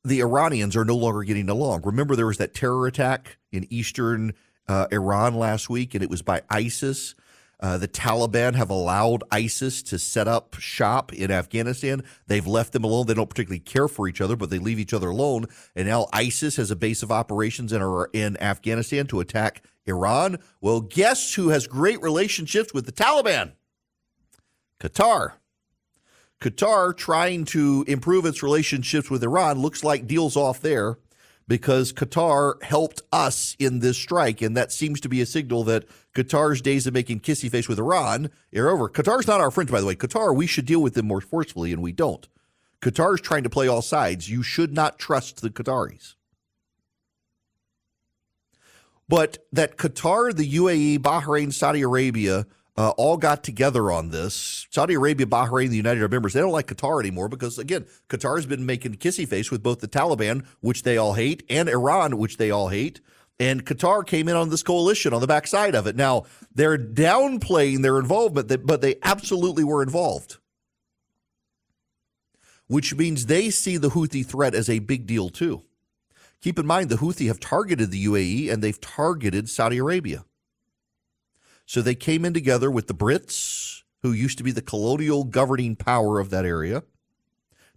the 0.03 0.22
Iranians 0.22 0.75
are 0.75 0.86
no 0.86 0.96
longer 0.96 1.24
getting 1.24 1.50
along. 1.50 1.82
Remember, 1.84 2.15
there 2.15 2.25
was 2.25 2.38
that 2.38 2.56
terror 2.56 2.88
attack 2.88 3.38
in 3.51 3.68
eastern 3.70 4.34
uh, 4.68 4.88
Iran 4.91 5.36
last 5.36 5.70
week, 5.70 5.94
and 5.94 6.03
it 6.03 6.10
was 6.10 6.22
by 6.22 6.41
ISIS. 6.50 7.13
Uh, 7.62 7.78
the 7.78 7.88
Taliban 7.88 8.56
have 8.56 8.70
allowed 8.70 9.24
ISIS 9.32 9.84
to 9.84 10.00
set 10.00 10.28
up 10.28 10.56
shop 10.60 11.12
in 11.12 11.30
Afghanistan. 11.30 12.04
They've 12.28 12.48
left 12.48 12.72
them 12.72 12.86
alone. 12.86 13.08
They 13.08 13.13
don't 13.13 13.30
particularly 13.30 13.60
care 13.60 13.89
for 13.89 14.08
each 14.08 14.22
other, 14.22 14.38
but 14.38 14.50
they 14.50 14.60
leave 14.60 14.80
each 14.80 14.94
other 14.94 15.10
alone. 15.10 15.48
And 15.75 15.88
now 15.88 16.08
ISIS 16.13 16.56
has 16.56 16.72
a 16.72 16.75
base 16.75 17.04
of 17.04 17.12
operations 17.12 17.74
in, 17.74 18.06
in 18.13 18.42
Afghanistan 18.42 19.08
to 19.08 19.20
attack 19.20 19.63
Iran. 19.86 20.38
Well, 20.62 20.80
guess 20.80 21.34
who 21.34 21.50
has 21.50 21.68
great 21.68 22.01
relationships 22.01 22.74
with 22.74 22.86
the 22.86 22.94
Taliban? 22.94 23.51
Qatar. 24.80 25.34
Qatar 26.39 26.96
trying 26.96 27.44
to 27.46 27.84
improve 27.89 28.25
its 28.25 28.42
relationships 28.42 29.10
with 29.10 29.22
Iran 29.22 29.60
looks 29.60 29.84
like 29.84 30.08
deals 30.08 30.38
off 30.38 30.62
there 30.62 30.98
because 31.50 31.91
Qatar 31.91 32.62
helped 32.62 33.01
us 33.12 33.56
in 33.58 33.79
this 33.79 33.98
strike. 33.98 34.41
And 34.41 34.56
that 34.56 34.72
seems 34.72 35.01
to 35.01 35.10
be 35.10 35.20
a 35.20 35.25
signal 35.25 35.63
that 35.63 35.86
Qatar's 36.13 36.62
days 36.62 36.86
of 36.86 36.94
making 36.94 37.22
kissy 37.22 37.50
face 37.50 37.68
with 37.68 37.79
Iran 37.79 38.29
are 38.56 38.70
over. 38.70 38.88
Qatar's 38.88 39.27
not 39.27 39.41
our 39.41 39.50
friend, 39.50 39.70
by 39.70 39.82
the 39.82 39.88
way. 39.88 39.96
Qatar, 39.96 40.34
we 40.34 40.46
should 40.46 40.68
deal 40.68 40.82
with 40.82 40.94
them 40.94 41.08
more 41.08 41.22
forcefully, 41.22 41.74
and 41.74 41.82
we 41.82 41.91
don't. 41.91 42.27
Qatar's 42.82 43.20
trying 43.20 43.44
to 43.44 43.50
play 43.50 43.68
all 43.68 43.82
sides. 43.82 44.29
You 44.29 44.44
should 44.44 44.74
not 44.74 45.00
trust 45.00 45.41
the 45.41 45.50
Qataris. 45.50 46.13
But 49.10 49.39
that 49.51 49.75
Qatar, 49.75 50.36
the 50.36 50.53
UAE, 50.53 51.00
Bahrain, 51.00 51.51
Saudi 51.51 51.82
Arabia 51.82 52.46
uh, 52.79 52.91
all 52.91 53.17
got 53.17 53.43
together 53.43 53.91
on 53.91 54.09
this. 54.09 54.65
Saudi 54.71 54.93
Arabia, 54.93 55.25
Bahrain, 55.25 55.67
the 55.67 55.75
United 55.75 56.00
Arab 56.00 56.13
Emirates, 56.13 56.31
they 56.31 56.39
don't 56.39 56.53
like 56.53 56.67
Qatar 56.67 57.01
anymore 57.01 57.27
because, 57.27 57.59
again, 57.59 57.86
Qatar 58.07 58.38
has 58.38 58.45
been 58.45 58.65
making 58.65 58.95
kissy 58.95 59.27
face 59.27 59.51
with 59.51 59.62
both 59.62 59.81
the 59.81 59.88
Taliban, 59.89 60.45
which 60.62 60.83
they 60.83 60.95
all 60.95 61.13
hate, 61.13 61.43
and 61.50 61.67
Iran, 61.67 62.17
which 62.17 62.38
they 62.38 62.50
all 62.50 62.69
hate. 62.69 63.01
And 63.38 63.65
Qatar 63.65 64.07
came 64.07 64.29
in 64.29 64.38
on 64.38 64.50
this 64.50 64.63
coalition 64.63 65.13
on 65.13 65.19
the 65.19 65.27
backside 65.27 65.75
of 65.75 65.88
it. 65.88 65.98
Now, 65.98 66.24
they're 66.55 66.77
downplaying 66.77 67.81
their 67.81 68.00
involvement, 68.00 68.65
but 68.65 68.79
they 68.79 68.95
absolutely 69.03 69.65
were 69.65 69.83
involved, 69.83 70.38
which 72.67 72.95
means 72.95 73.25
they 73.25 73.50
see 73.50 73.75
the 73.75 73.89
Houthi 73.89 74.25
threat 74.25 74.55
as 74.55 74.69
a 74.69 74.79
big 74.79 75.05
deal, 75.05 75.27
too. 75.29 75.63
Keep 76.41 76.59
in 76.59 76.65
mind, 76.65 76.89
the 76.89 76.95
Houthi 76.95 77.27
have 77.27 77.41
targeted 77.41 77.91
the 77.91 78.05
UAE 78.05 78.50
and 78.50 78.63
they've 78.63 78.79
targeted 78.79 79.50
Saudi 79.50 79.79
Arabia. 79.79 80.24
So 81.70 81.84
they 81.84 81.94
came 81.94 82.26
in 82.26 82.34
together 82.34 82.72
with 82.72 82.88
the 82.88 82.96
Brits, 82.96 83.84
who 84.02 84.12
used 84.12 84.40
to 84.40 84.44
be 84.44 84.50
the 84.52 84.60
colonial 84.60 85.24
governing 85.24 85.76
power 85.76 86.20
of 86.20 86.32
that 86.32 86.44
area. 86.44 86.82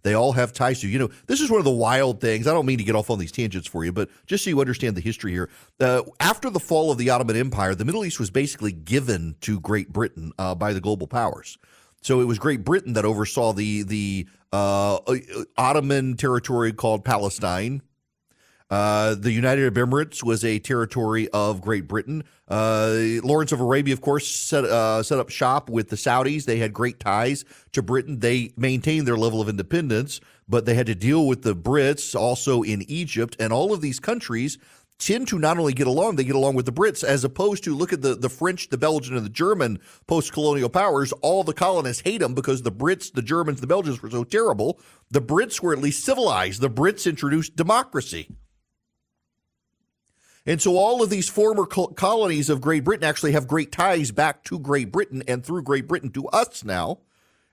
They 0.01 0.15
all 0.15 0.31
have 0.31 0.51
ties 0.51 0.81
to, 0.81 0.87
you 0.87 0.97
know, 0.97 1.11
this 1.27 1.39
is 1.39 1.51
one 1.51 1.59
of 1.59 1.63
the 1.63 1.69
wild 1.69 2.19
things. 2.19 2.47
I 2.47 2.53
don't 2.53 2.65
mean 2.65 2.79
to 2.79 2.83
get 2.83 2.95
off 2.95 3.11
on 3.11 3.19
these 3.19 3.31
tangents 3.31 3.67
for 3.67 3.85
you, 3.85 3.91
but 3.91 4.09
just 4.25 4.43
so 4.43 4.49
you 4.49 4.59
understand 4.59 4.97
the 4.97 5.01
history 5.01 5.31
here. 5.31 5.47
Uh, 5.79 6.01
after 6.19 6.49
the 6.49 6.59
fall 6.59 6.91
of 6.91 6.97
the 6.97 7.11
Ottoman 7.11 7.35
Empire, 7.35 7.75
the 7.75 7.85
Middle 7.85 8.03
East 8.03 8.19
was 8.19 8.31
basically 8.31 8.71
given 8.71 9.35
to 9.41 9.59
Great 9.59 9.93
Britain 9.93 10.31
uh, 10.39 10.55
by 10.55 10.73
the 10.73 10.81
global 10.81 11.05
powers. 11.05 11.59
So 12.01 12.19
it 12.19 12.25
was 12.25 12.39
Great 12.39 12.63
Britain 12.63 12.93
that 12.93 13.05
oversaw 13.05 13.53
the 13.53 13.83
the 13.83 14.27
uh, 14.51 14.97
Ottoman 15.55 16.17
territory 16.17 16.73
called 16.73 17.05
Palestine, 17.05 17.83
uh, 18.73 19.13
the 19.13 19.31
United 19.31 19.61
Arab 19.61 19.75
Emirates 19.75 20.23
was 20.23 20.43
a 20.43 20.57
territory 20.57 21.29
of 21.29 21.61
Great 21.61 21.87
Britain. 21.87 22.23
Uh, 22.47 23.19
Lawrence 23.23 23.51
of 23.51 23.61
Arabia, 23.61 23.93
of 23.93 24.01
course, 24.01 24.27
set 24.27 24.65
uh, 24.65 25.03
set 25.03 25.19
up 25.19 25.29
shop 25.29 25.69
with 25.69 25.89
the 25.89 25.95
Saudis. 25.95 26.45
They 26.45 26.57
had 26.57 26.73
great 26.73 26.99
ties 26.99 27.45
to 27.73 27.83
Britain. 27.83 28.19
They 28.19 28.51
maintained 28.57 29.07
their 29.07 29.15
level 29.15 29.41
of 29.41 29.47
independence, 29.47 30.21
but 30.49 30.65
they 30.65 30.73
had 30.73 30.87
to 30.87 30.95
deal 30.95 31.27
with 31.27 31.43
the 31.43 31.55
Brits 31.55 32.19
also 32.19 32.63
in 32.63 32.81
Egypt, 32.89 33.35
and 33.39 33.53
all 33.53 33.73
of 33.73 33.81
these 33.81 33.99
countries 33.99 34.57
tend 34.97 35.27
to 35.27 35.37
not 35.37 35.59
only 35.59 35.73
get 35.73 35.85
along, 35.85 36.15
they 36.15 36.23
get 36.23 36.35
along 36.35 36.55
with 36.55 36.65
the 36.65 36.73
Brits, 36.73 37.03
as 37.03 37.23
opposed 37.23 37.63
to 37.65 37.75
look 37.75 37.93
at 37.93 38.01
the, 38.01 38.15
the 38.15 38.29
French, 38.29 38.69
the 38.69 38.77
Belgian, 38.79 39.15
and 39.15 39.23
the 39.23 39.29
German 39.29 39.77
post 40.07 40.33
colonial 40.33 40.69
powers. 40.69 41.11
All 41.21 41.43
the 41.43 41.53
colonists 41.53 42.01
hate 42.01 42.21
them 42.21 42.33
because 42.33 42.63
the 42.63 42.71
Brits, 42.71 43.13
the 43.13 43.21
Germans, 43.21 43.61
the 43.61 43.67
Belgians 43.67 44.01
were 44.01 44.09
so 44.09 44.23
terrible. 44.23 44.79
The 45.11 45.21
Brits 45.21 45.61
were 45.61 45.73
at 45.73 45.79
least 45.79 46.03
civilized. 46.03 46.59
The 46.59 46.71
Brits 46.71 47.07
introduced 47.07 47.55
democracy. 47.55 48.29
And 50.45 50.61
so 50.61 50.77
all 50.77 51.01
of 51.01 51.09
these 51.09 51.29
former 51.29 51.65
colonies 51.65 52.49
of 52.49 52.59
Great 52.59 52.83
Britain 52.83 53.07
actually 53.07 53.31
have 53.31 53.47
great 53.47 53.71
ties 53.71 54.11
back 54.11 54.43
to 54.45 54.59
Great 54.59 54.91
Britain 54.91 55.23
and 55.27 55.43
through 55.43 55.63
Great 55.63 55.87
Britain 55.87 56.11
to 56.11 56.27
us 56.27 56.65
now. 56.65 56.99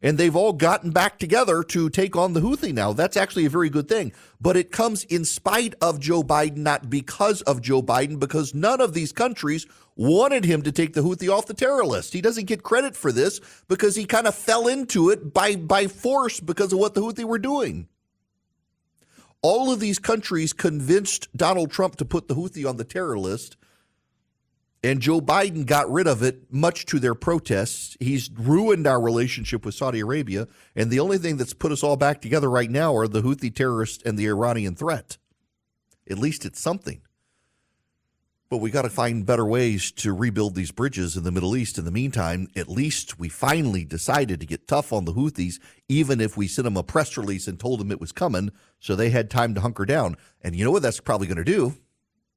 And 0.02 0.16
they've 0.16 0.34
all 0.34 0.54
gotten 0.54 0.90
back 0.90 1.18
together 1.18 1.62
to 1.62 1.90
take 1.90 2.16
on 2.16 2.32
the 2.32 2.40
Houthi 2.40 2.72
now. 2.72 2.94
That's 2.94 3.18
actually 3.18 3.44
a 3.44 3.50
very 3.50 3.68
good 3.68 3.86
thing. 3.86 4.12
But 4.40 4.56
it 4.56 4.72
comes 4.72 5.04
in 5.04 5.26
spite 5.26 5.74
of 5.80 6.00
Joe 6.00 6.22
Biden, 6.22 6.58
not 6.58 6.88
because 6.88 7.42
of 7.42 7.60
Joe 7.60 7.82
Biden, 7.82 8.18
because 8.18 8.54
none 8.54 8.80
of 8.80 8.94
these 8.94 9.12
countries 9.12 9.66
wanted 9.96 10.46
him 10.46 10.62
to 10.62 10.72
take 10.72 10.94
the 10.94 11.02
Houthi 11.02 11.30
off 11.30 11.46
the 11.46 11.54
terror 11.54 11.84
list. 11.84 12.14
He 12.14 12.22
doesn't 12.22 12.46
get 12.46 12.62
credit 12.62 12.96
for 12.96 13.12
this 13.12 13.40
because 13.68 13.94
he 13.94 14.06
kind 14.06 14.26
of 14.26 14.34
fell 14.34 14.66
into 14.66 15.10
it 15.10 15.34
by, 15.34 15.56
by 15.56 15.86
force 15.86 16.40
because 16.40 16.72
of 16.72 16.78
what 16.78 16.94
the 16.94 17.02
Houthi 17.02 17.24
were 17.24 17.38
doing. 17.38 17.86
All 19.42 19.72
of 19.72 19.80
these 19.80 19.98
countries 19.98 20.52
convinced 20.52 21.28
Donald 21.34 21.70
Trump 21.70 21.96
to 21.96 22.04
put 22.04 22.28
the 22.28 22.34
Houthi 22.34 22.68
on 22.68 22.76
the 22.76 22.84
terror 22.84 23.18
list, 23.18 23.56
and 24.82 25.00
Joe 25.00 25.20
Biden 25.20 25.66
got 25.66 25.90
rid 25.90 26.06
of 26.06 26.22
it, 26.22 26.52
much 26.52 26.86
to 26.86 26.98
their 26.98 27.14
protests. 27.14 27.96
He's 28.00 28.30
ruined 28.30 28.86
our 28.86 29.00
relationship 29.00 29.64
with 29.64 29.74
Saudi 29.74 30.00
Arabia, 30.00 30.48
and 30.74 30.90
the 30.90 31.00
only 31.00 31.18
thing 31.18 31.36
that's 31.36 31.54
put 31.54 31.72
us 31.72 31.82
all 31.82 31.96
back 31.96 32.20
together 32.20 32.50
right 32.50 32.70
now 32.70 32.96
are 32.96 33.08
the 33.08 33.22
Houthi 33.22 33.54
terrorists 33.54 34.02
and 34.04 34.18
the 34.18 34.26
Iranian 34.26 34.74
threat. 34.74 35.18
At 36.10 36.18
least 36.18 36.44
it's 36.44 36.60
something. 36.60 37.02
But 38.50 38.58
we 38.58 38.70
got 38.72 38.82
to 38.82 38.90
find 38.90 39.24
better 39.24 39.46
ways 39.46 39.92
to 39.92 40.12
rebuild 40.12 40.56
these 40.56 40.72
bridges 40.72 41.16
in 41.16 41.22
the 41.22 41.30
Middle 41.30 41.56
East. 41.56 41.78
In 41.78 41.84
the 41.84 41.92
meantime, 41.92 42.48
at 42.56 42.68
least 42.68 43.16
we 43.16 43.28
finally 43.28 43.84
decided 43.84 44.40
to 44.40 44.46
get 44.46 44.66
tough 44.66 44.92
on 44.92 45.04
the 45.04 45.12
Houthis, 45.12 45.60
even 45.88 46.20
if 46.20 46.36
we 46.36 46.48
sent 46.48 46.64
them 46.64 46.76
a 46.76 46.82
press 46.82 47.16
release 47.16 47.46
and 47.46 47.60
told 47.60 47.78
them 47.78 47.92
it 47.92 48.00
was 48.00 48.10
coming, 48.10 48.50
so 48.80 48.96
they 48.96 49.10
had 49.10 49.30
time 49.30 49.54
to 49.54 49.60
hunker 49.60 49.86
down. 49.86 50.16
And 50.42 50.56
you 50.56 50.64
know 50.64 50.72
what 50.72 50.82
that's 50.82 50.98
probably 50.98 51.28
going 51.28 51.36
to 51.36 51.44
do? 51.44 51.76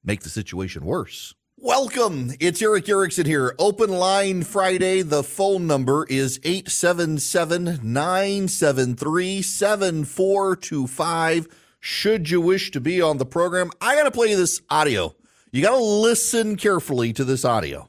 Make 0.04 0.22
the 0.22 0.30
situation 0.30 0.86
worse. 0.86 1.34
Welcome. 1.58 2.34
It's 2.40 2.62
Erick 2.62 2.88
Erickson 2.90 3.26
here. 3.26 3.56
Open 3.58 3.90
line 3.90 4.44
Friday. 4.44 5.02
The 5.02 5.24
phone 5.24 5.66
number 5.66 6.06
is 6.06 6.40
877 6.44 7.80
973 7.82 9.42
7425. 9.42 11.48
Should 11.80 12.30
you 12.30 12.40
wish 12.40 12.70
to 12.70 12.80
be 12.80 13.02
on 13.02 13.18
the 13.18 13.26
program, 13.26 13.72
I 13.82 13.96
got 13.96 14.04
to 14.04 14.12
play 14.12 14.28
you 14.28 14.38
this 14.38 14.62
audio. 14.70 15.16
You 15.54 15.62
got 15.62 15.78
to 15.78 15.84
listen 15.84 16.56
carefully 16.56 17.14
to 17.14 17.24
this 17.24 17.46
audio. 17.46 17.88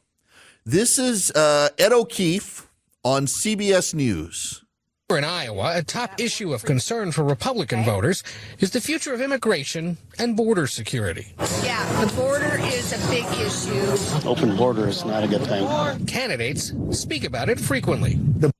This 0.66 0.98
is 0.98 1.30
uh, 1.30 1.70
Ed 1.78 1.94
O'Keefe 1.94 2.68
on 3.02 3.24
CBS 3.24 3.94
News. 3.94 4.62
In 5.08 5.24
Iowa, 5.24 5.72
a 5.74 5.82
top 5.82 6.20
issue 6.20 6.52
of 6.52 6.62
concern 6.64 7.10
for 7.10 7.24
Republican 7.24 7.82
voters 7.82 8.22
is 8.58 8.72
the 8.72 8.82
future 8.82 9.14
of 9.14 9.22
immigration 9.22 9.96
and 10.18 10.36
border 10.36 10.66
security. 10.66 11.32
Yeah, 11.62 12.04
the 12.04 12.14
border 12.14 12.58
is 12.64 12.92
a 12.92 13.08
big 13.08 13.24
issue. 13.40 14.28
Open 14.28 14.56
border 14.56 14.86
is 14.88 15.02
not 15.06 15.24
a 15.24 15.26
good 15.26 15.42
thing. 15.42 16.04
Candidates 16.06 16.74
speak 16.90 17.24
about 17.24 17.48
it 17.48 17.58
frequently. 17.58 18.16
The 18.36 18.53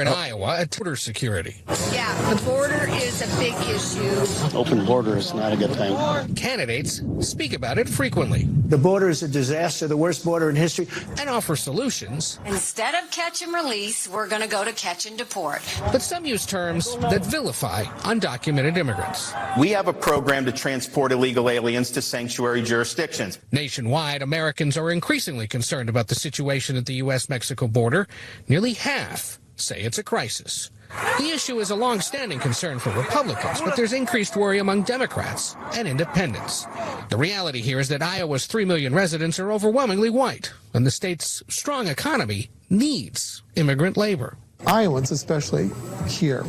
in 0.00 0.08
oh. 0.08 0.14
Iowa, 0.14 0.58
at 0.58 0.76
border 0.76 0.96
security. 0.96 1.56
Yeah, 1.92 2.34
the 2.34 2.42
border 2.42 2.88
is 2.90 3.22
a 3.22 3.38
big 3.38 3.54
issue. 3.68 4.56
Open 4.56 4.84
border 4.84 5.16
is 5.16 5.32
not 5.34 5.52
a 5.52 5.56
good 5.56 5.72
thing. 5.72 6.34
Candidates 6.34 7.02
speak 7.20 7.52
about 7.52 7.78
it 7.78 7.88
frequently. 7.88 8.44
The 8.66 8.78
border 8.78 9.08
is 9.08 9.22
a 9.22 9.28
disaster, 9.28 9.86
the 9.86 9.96
worst 9.96 10.24
border 10.24 10.50
in 10.50 10.56
history. 10.56 10.88
And 11.18 11.28
offer 11.28 11.56
solutions. 11.56 12.38
Instead 12.46 12.94
of 12.94 13.10
catch 13.10 13.42
and 13.42 13.52
release, 13.52 14.08
we're 14.08 14.28
going 14.28 14.42
to 14.42 14.48
go 14.48 14.64
to 14.64 14.72
catch 14.72 15.06
and 15.06 15.16
deport. 15.16 15.60
But 15.92 16.02
some 16.02 16.24
use 16.24 16.46
terms 16.46 16.96
that 16.96 17.24
vilify 17.24 17.84
undocumented 17.84 18.76
immigrants. 18.76 19.32
We 19.58 19.70
have 19.70 19.88
a 19.88 19.92
program 19.92 20.44
to 20.46 20.52
transport 20.52 21.12
illegal 21.12 21.48
aliens 21.50 21.90
to 21.92 22.02
sanctuary 22.02 22.62
jurisdictions. 22.62 23.38
Nationwide, 23.52 24.22
Americans 24.22 24.76
are 24.76 24.90
increasingly 24.90 25.46
concerned 25.46 25.88
about 25.88 26.08
the 26.08 26.14
situation 26.14 26.76
at 26.76 26.86
the 26.86 26.94
U.S. 26.94 27.28
Mexico 27.28 27.68
border. 27.68 28.06
Nearly 28.48 28.72
half 28.72 29.38
say 29.56 29.80
it's 29.80 29.98
a 29.98 30.04
crisis. 30.04 30.70
The 31.18 31.30
issue 31.30 31.58
is 31.58 31.70
a 31.70 31.74
long-standing 31.74 32.38
concern 32.38 32.78
for 32.78 32.90
Republicans, 32.90 33.60
but 33.60 33.74
there's 33.74 33.92
increased 33.92 34.36
worry 34.36 34.58
among 34.58 34.82
Democrats 34.82 35.56
and 35.74 35.88
independents. 35.88 36.66
The 37.08 37.16
reality 37.16 37.60
here 37.60 37.80
is 37.80 37.88
that 37.88 38.02
Iowa's 38.02 38.46
3 38.46 38.64
million 38.64 38.94
residents 38.94 39.38
are 39.40 39.50
overwhelmingly 39.52 40.10
white, 40.10 40.52
and 40.72 40.86
the 40.86 40.90
state's 40.90 41.42
strong 41.48 41.88
economy 41.88 42.50
needs 42.70 43.42
immigrant 43.56 43.96
labor. 43.96 44.36
Iowans, 44.66 45.10
especially 45.10 45.70
here, 46.08 46.44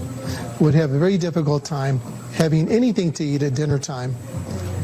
would 0.59 0.73
have 0.73 0.91
a 0.91 0.99
very 0.99 1.17
difficult 1.17 1.65
time 1.65 1.99
having 2.33 2.69
anything 2.69 3.11
to 3.13 3.23
eat 3.23 3.43
at 3.43 3.55
dinner 3.55 3.79
time 3.79 4.15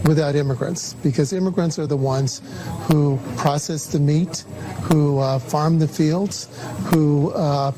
without 0.05 0.35
immigrants 0.35 0.93
because 0.95 1.31
immigrants 1.31 1.77
are 1.77 1.87
the 1.87 1.97
ones 1.97 2.41
who 2.87 3.19
process 3.37 3.87
the 3.87 3.99
meat, 3.99 4.43
who 4.83 5.19
uh, 5.19 5.39
farm 5.39 5.79
the 5.79 5.87
fields, 5.87 6.49
who 6.85 7.31
uh, 7.31 7.71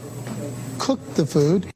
cook 0.79 0.99
the 1.15 1.25
food. 1.25 1.71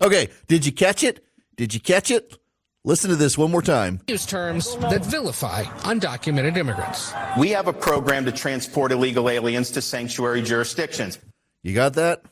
okay, 0.00 0.28
did 0.48 0.66
you 0.66 0.72
catch 0.72 1.02
it? 1.02 1.24
Did 1.56 1.74
you 1.74 1.80
catch 1.80 2.10
it? 2.10 2.38
Listen 2.86 3.08
to 3.08 3.16
this 3.16 3.38
one 3.38 3.50
more 3.50 3.62
time. 3.62 4.00
Use 4.08 4.26
terms 4.26 4.76
that 4.76 5.04
vilify 5.04 5.62
undocumented 5.62 6.56
immigrants. 6.58 7.14
We 7.38 7.50
have 7.50 7.66
a 7.66 7.72
program 7.72 8.26
to 8.26 8.32
transport 8.32 8.92
illegal 8.92 9.30
aliens 9.30 9.70
to 9.72 9.80
sanctuary 9.80 10.42
jurisdictions. 10.42 11.18
You 11.62 11.74
got 11.74 11.94
that? 11.94 12.22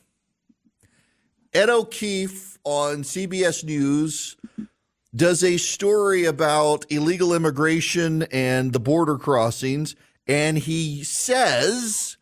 Ed 1.53 1.69
O'Keefe 1.69 2.59
on 2.63 3.03
CBS 3.03 3.63
News 3.63 4.37
does 5.15 5.43
a 5.43 5.57
story 5.57 6.25
about 6.25 6.85
illegal 6.91 7.33
immigration 7.33 8.23
and 8.31 8.73
the 8.73 8.79
border 8.79 9.17
crossings, 9.17 9.95
and 10.27 10.57
he 10.57 11.03
says, 11.03 12.17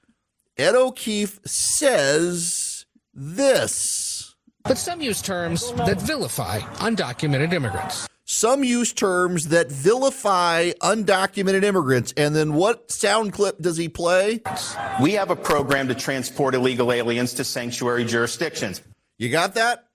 Ed 0.58 0.76
O'Keefe 0.76 1.40
says, 1.46 2.86
this. 3.14 4.36
But 4.64 4.78
some 4.78 5.02
use 5.02 5.22
terms 5.22 5.72
that 5.74 6.00
vilify 6.02 6.60
undocumented 6.60 7.54
immigrants. 7.54 8.08
Some 8.26 8.64
use 8.64 8.94
terms 8.94 9.50
that 9.50 9.72
vilify 9.72 10.72
undocumented 10.82 11.64
immigrants. 11.64 12.14
And 12.16 12.36
then 12.36 12.54
what 12.54 12.92
sound 12.92 13.34
clip 13.34 13.60
does 13.60 13.76
he 13.76 13.90
play? 13.90 14.42
We 15.02 15.14
have 15.14 15.32
a 15.32 15.36
program 15.36 15.88
to 15.90 15.96
transport 15.96 16.56
illegal 16.56 16.92
aliens 16.92 17.34
to 17.34 17.44
sanctuary 17.44 18.06
jurisdictions. 18.06 18.82
You 19.18 19.30
got 19.30 19.56
that? 19.56 19.88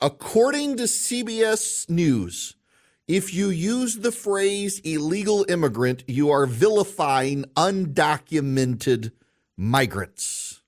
According 0.00 0.78
to 0.78 0.84
CBS 0.84 1.90
News, 1.90 2.56
if 3.06 3.34
you 3.34 3.50
use 3.50 3.96
the 3.96 4.12
phrase 4.12 4.78
illegal 4.80 5.44
immigrant, 5.48 6.04
you 6.06 6.30
are 6.30 6.46
vilifying 6.46 7.44
undocumented 7.56 9.12
migrants 9.56 10.62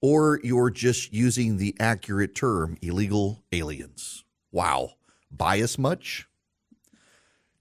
or 0.00 0.40
you're 0.42 0.70
just 0.70 1.12
using 1.12 1.56
the 1.56 1.76
accurate 1.78 2.34
term, 2.34 2.76
illegal 2.80 3.42
aliens. 3.52 4.24
Wow. 4.50 4.92
Bias 5.30 5.78
much? 5.78 6.26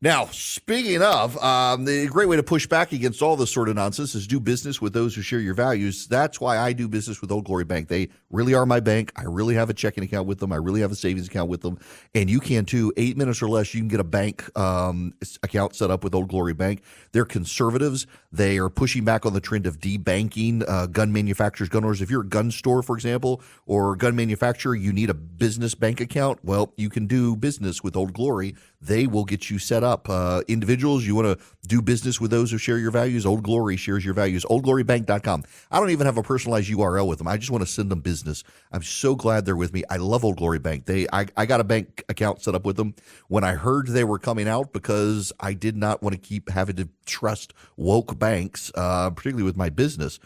Now, 0.02 0.28
speaking 0.28 1.02
of, 1.02 1.38
um, 1.44 1.84
the 1.84 2.08
great 2.08 2.30
way 2.30 2.38
to 2.38 2.44
push 2.44 2.66
back 2.66 2.94
against 2.94 3.22
all 3.22 3.36
this 3.36 3.52
sort 3.52 3.68
of 3.68 3.76
nonsense 3.76 4.16
is 4.16 4.28
do 4.28 4.40
business 4.40 4.80
with 4.80 4.94
those 4.94 5.14
who 5.14 5.22
share 5.22 5.42
your 5.42 5.54
values. 5.54 6.08
That's 6.08 6.40
why 6.40 6.58
I 6.58 6.72
do 6.72 6.88
business 6.88 7.20
with 7.20 7.34
Old 7.34 7.44
Glory 7.44 7.66
Bank. 7.66 7.90
They 7.90 8.08
really 8.30 8.54
are 8.54 8.66
my 8.66 8.80
bank. 8.80 9.12
I 9.18 9.24
really 9.24 9.56
have 9.56 9.70
a 9.70 9.74
checking 9.74 10.06
account 10.06 10.26
with 10.26 10.40
them. 10.40 10.54
I 10.54 10.56
really 10.56 10.80
have 10.80 10.94
a 10.94 10.96
savings 10.96 11.28
account 11.28 11.50
with 11.50 11.60
them. 11.60 11.80
And 12.16 12.30
you 12.30 12.40
can 12.40 12.64
too. 12.64 12.94
Eight 12.96 13.18
minutes 13.18 13.42
or 13.42 13.50
less, 13.50 13.74
you 13.74 13.82
can 13.82 13.90
get 13.90 14.00
a 14.00 14.06
bank 14.06 14.58
um, 14.58 15.16
account 15.44 15.76
set 15.76 15.92
up 15.92 16.06
with 16.06 16.16
Old 16.16 16.30
Glory 16.30 16.54
Bank. 16.54 16.82
They're 17.12 17.26
conservatives. 17.26 18.08
They 18.32 18.58
are 18.58 18.70
pushing 18.70 19.04
back 19.04 19.26
on 19.26 19.34
the 19.34 19.42
trend 19.42 19.68
of 19.68 19.82
debanking 19.82 20.64
uh, 20.66 20.86
gun 20.88 21.12
manufacturers, 21.12 21.68
gun 21.68 21.84
owners. 21.84 22.02
If 22.02 22.10
you're 22.10 22.22
a 22.22 22.26
gun 22.26 22.52
store, 22.52 22.82
for 22.84 22.96
example, 22.96 23.42
or 23.66 23.98
gun 23.98 24.16
manufacturer, 24.16 24.76
you 24.76 24.94
need 24.94 25.10
a 25.10 25.14
business 25.14 25.76
bank 25.76 26.00
account. 26.00 26.40
Well, 26.42 26.72
you 26.78 26.90
can 26.90 27.06
do 27.06 27.36
business 27.36 27.84
with 27.84 27.98
Old 27.98 28.14
Glory. 28.14 28.56
They 28.82 29.06
will 29.06 29.26
get 29.26 29.50
you 29.50 29.60
set 29.60 29.84
up 29.84 29.89
up. 29.90 30.10
Uh, 30.10 30.42
individuals, 30.48 31.06
you 31.06 31.16
want 31.16 31.28
to 31.28 31.46
do 31.68 31.82
business 31.82 32.22
with 32.22 32.32
those 32.32 32.52
who 32.52 32.58
share 32.58 32.78
your 32.78 32.92
values. 32.92 33.26
Old 33.26 33.44
Glory 33.44 33.76
shares 33.76 34.06
your 34.06 34.14
values. 34.14 34.46
OldGloryBank.com. 34.46 35.44
I 35.72 35.80
don't 35.80 35.90
even 35.90 36.06
have 36.06 36.18
a 36.18 36.24
personalized 36.24 36.70
URL 36.70 37.08
with 37.08 37.18
them. 37.18 37.28
I 37.28 37.38
just 37.38 37.52
want 37.52 37.64
to 37.66 37.72
send 37.72 37.92
them 37.92 38.02
business. 38.02 38.44
I'm 38.72 38.84
so 38.84 39.16
glad 39.16 39.46
they're 39.46 39.56
with 39.56 39.74
me. 39.74 39.84
I 39.90 39.98
love 39.98 40.24
Old 40.24 40.38
Glory 40.38 40.60
Bank. 40.60 40.86
They, 40.86 41.08
I, 41.12 41.26
I 41.36 41.46
got 41.46 41.60
a 41.60 41.64
bank 41.64 42.04
account 42.08 42.42
set 42.42 42.56
up 42.56 42.66
with 42.66 42.78
them 42.78 42.96
when 43.28 43.44
I 43.44 43.54
heard 43.54 43.88
they 43.88 44.04
were 44.04 44.20
coming 44.20 44.48
out 44.48 44.72
because 44.72 45.34
I 45.40 45.54
did 45.54 45.76
not 45.76 46.02
want 46.02 46.14
to 46.14 46.22
keep 46.22 46.50
having 46.50 46.76
to 46.78 46.90
trust 47.06 47.54
woke 47.76 48.18
banks, 48.18 48.72
uh, 48.76 49.10
particularly 49.10 49.44
with 49.44 49.58
my 49.58 49.70
business. 49.70 50.20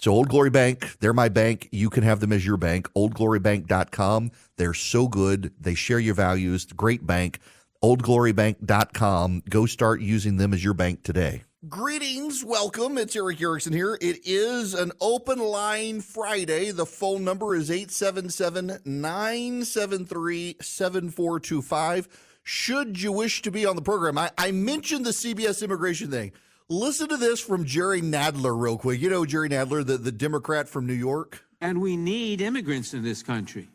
So 0.00 0.12
Old 0.12 0.28
Glory 0.28 0.50
Bank, 0.50 0.96
they're 1.00 1.12
my 1.12 1.28
bank. 1.28 1.68
You 1.72 1.90
can 1.90 2.04
have 2.04 2.20
them 2.20 2.32
as 2.32 2.46
your 2.46 2.56
bank. 2.56 2.88
OldGloryBank.com. 2.94 4.30
They're 4.56 4.74
so 4.74 5.08
good. 5.08 5.52
They 5.60 5.74
share 5.74 5.98
your 5.98 6.14
values. 6.14 6.66
Great 6.66 7.04
bank 7.04 7.40
oldglorybank.com. 7.82 9.42
Go 9.48 9.66
start 9.66 10.00
using 10.00 10.36
them 10.36 10.52
as 10.52 10.62
your 10.64 10.74
bank 10.74 11.02
today. 11.02 11.44
Greetings, 11.68 12.44
welcome. 12.44 12.96
It's 12.96 13.16
Erick 13.16 13.42
Erickson 13.42 13.72
here. 13.72 13.98
It 14.00 14.20
is 14.24 14.74
an 14.74 14.92
open 15.00 15.40
line 15.40 16.00
Friday. 16.00 16.70
The 16.70 16.86
phone 16.86 17.24
number 17.24 17.56
is 17.56 17.68
877 17.68 18.78
973 18.84 20.56
7425. 20.60 22.08
Should 22.44 23.02
you 23.02 23.10
wish 23.10 23.42
to 23.42 23.50
be 23.50 23.66
on 23.66 23.74
the 23.74 23.82
program, 23.82 24.18
I, 24.18 24.30
I 24.38 24.52
mentioned 24.52 25.04
the 25.04 25.10
CBS 25.10 25.62
immigration 25.62 26.12
thing. 26.12 26.32
Listen 26.68 27.08
to 27.08 27.16
this 27.16 27.40
from 27.40 27.64
Jerry 27.64 28.02
Nadler, 28.02 28.56
real 28.56 28.78
quick. 28.78 29.00
You 29.00 29.10
know 29.10 29.26
Jerry 29.26 29.48
Nadler, 29.48 29.84
the, 29.84 29.98
the 29.98 30.12
Democrat 30.12 30.68
from 30.68 30.86
New 30.86 30.94
York? 30.94 31.44
And 31.60 31.82
we 31.82 31.96
need 31.96 32.40
immigrants 32.40 32.94
in 32.94 33.02
this 33.02 33.22
country. 33.24 33.68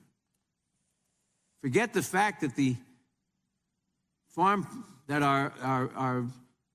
Forget 1.62 1.94
the 1.94 2.02
fact 2.02 2.42
that 2.42 2.56
the 2.56 2.78
farm 4.34 4.68
that 5.08 5.22
our, 5.22 5.54
our, 5.62 5.92
our 5.96 6.26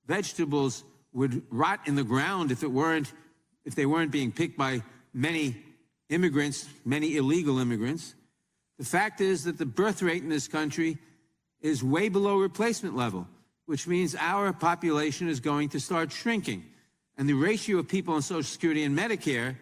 vegetables 0.06 0.84
would 1.12 1.42
rot 1.50 1.80
in 1.86 1.96
the 1.96 2.04
ground 2.04 2.52
if 2.52 2.62
it 2.62 2.70
weren't 2.70 3.12
if 3.64 3.74
they 3.74 3.84
weren't 3.84 4.10
being 4.10 4.32
picked 4.32 4.56
by 4.56 4.82
many 5.12 5.54
immigrants, 6.08 6.66
many 6.86 7.16
illegal 7.16 7.58
immigrants. 7.58 8.14
The 8.78 8.84
fact 8.84 9.20
is 9.20 9.44
that 9.44 9.58
the 9.58 9.66
birth 9.66 10.00
rate 10.00 10.22
in 10.22 10.30
this 10.30 10.48
country 10.48 10.96
is 11.60 11.84
way 11.84 12.08
below 12.08 12.38
replacement 12.38 12.96
level, 12.96 13.28
which 13.66 13.86
means 13.86 14.14
our 14.14 14.54
population 14.54 15.28
is 15.28 15.40
going 15.40 15.68
to 15.70 15.80
start 15.80 16.12
shrinking. 16.12 16.64
And 17.18 17.28
the 17.28 17.34
ratio 17.34 17.78
of 17.78 17.88
people 17.88 18.14
on 18.14 18.22
Social 18.22 18.42
Security 18.42 18.84
and 18.84 18.96
Medicare 18.96 19.56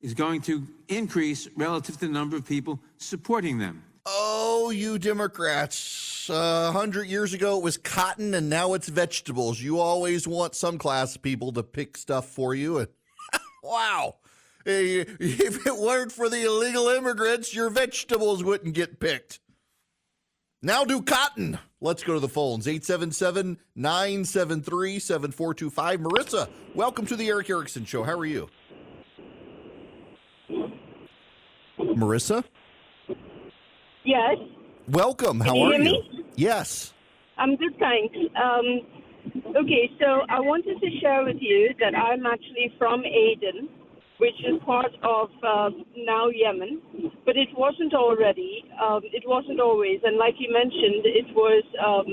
is 0.00 0.14
going 0.14 0.40
to 0.42 0.66
increase 0.88 1.46
relative 1.56 1.96
to 1.98 2.06
the 2.06 2.12
number 2.12 2.36
of 2.36 2.46
people 2.46 2.80
supporting 2.96 3.58
them. 3.58 3.82
Oh, 4.06 4.70
you 4.70 4.98
Democrats 4.98 6.09
Uh, 6.28 6.68
a 6.68 6.72
hundred 6.72 7.06
years 7.06 7.32
ago 7.32 7.56
it 7.56 7.62
was 7.62 7.76
cotton, 7.76 8.34
and 8.34 8.50
now 8.50 8.74
it's 8.74 8.88
vegetables. 8.88 9.60
You 9.60 9.78
always 9.78 10.26
want 10.26 10.54
some 10.54 10.76
class 10.76 11.16
of 11.16 11.22
people 11.22 11.52
to 11.52 11.62
pick 11.62 11.96
stuff 11.96 12.26
for 12.26 12.54
you, 12.54 12.78
and 12.78 12.88
wow. 13.62 14.16
If 14.66 15.66
it 15.66 15.76
weren't 15.78 16.12
for 16.12 16.28
the 16.28 16.44
illegal 16.44 16.88
immigrants, 16.88 17.54
your 17.54 17.70
vegetables 17.70 18.44
wouldn't 18.44 18.74
get 18.74 19.00
picked. 19.00 19.40
Now 20.62 20.84
do 20.84 21.00
cotton. 21.00 21.58
Let's 21.80 22.02
go 22.02 22.12
to 22.12 22.20
the 22.20 22.28
phones. 22.28 22.68
877 22.68 23.58
973 23.74 24.98
7425. 24.98 26.00
Marissa, 26.00 26.48
welcome 26.74 27.06
to 27.06 27.16
the 27.16 27.28
Erick 27.28 27.48
Erickson 27.48 27.86
Show. 27.86 28.02
How 28.02 28.18
are 28.18 28.26
you? 28.26 28.50
Marissa? 31.78 32.44
Yes. 34.04 34.36
Welcome. 34.90 35.38
How 35.38 35.52
Can 35.52 35.56
you 35.56 35.66
are 35.66 35.72
hear 35.74 35.82
you? 35.82 36.02
me? 36.02 36.24
Yes. 36.34 36.92
I'm 37.38 37.54
good, 37.54 37.78
thanks. 37.78 38.16
Um, 38.34 38.82
okay, 39.54 39.86
so 40.00 40.26
I 40.28 40.40
wanted 40.40 40.80
to 40.80 40.88
share 41.00 41.22
with 41.22 41.36
you 41.38 41.70
that 41.78 41.94
I'm 41.94 42.26
actually 42.26 42.74
from 42.76 43.04
Aden, 43.04 43.68
which 44.18 44.34
is 44.42 44.58
part 44.66 44.90
of 45.04 45.30
uh, 45.46 45.70
now 45.96 46.26
Yemen, 46.34 46.82
but 47.24 47.36
it 47.36 47.48
wasn't 47.56 47.94
already. 47.94 48.64
Um, 48.82 49.02
it 49.14 49.22
wasn't 49.26 49.60
always, 49.60 50.00
and 50.02 50.16
like 50.18 50.34
you 50.40 50.52
mentioned, 50.52 51.06
it 51.06 51.28
was 51.38 51.62
um, 51.78 52.08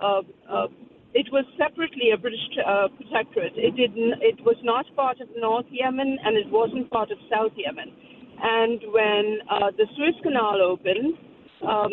uh, 0.00 0.22
uh, 0.48 0.66
it 1.12 1.28
was 1.32 1.44
separately 1.58 2.12
a 2.14 2.16
British 2.16 2.40
uh, 2.64 2.88
protectorate. 2.96 3.52
It 3.56 3.76
didn't. 3.76 4.22
It 4.22 4.40
was 4.42 4.56
not 4.64 4.86
part 4.96 5.20
of 5.20 5.28
North 5.36 5.66
Yemen, 5.70 6.16
and 6.24 6.34
it 6.36 6.48
wasn't 6.48 6.90
part 6.90 7.10
of 7.10 7.18
South 7.28 7.52
Yemen. 7.56 7.92
And 8.40 8.80
when 8.88 9.38
uh, 9.50 9.70
the 9.76 9.84
Suez 9.96 10.14
Canal 10.22 10.62
opened, 10.62 11.16
um, 11.62 11.92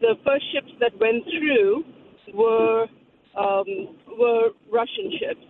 the 0.00 0.14
first 0.24 0.44
ships 0.52 0.72
that 0.80 0.92
went 1.00 1.24
through 1.24 1.84
were 2.34 2.86
um, 3.36 3.96
were 4.18 4.50
Russian 4.72 5.12
ships. 5.18 5.46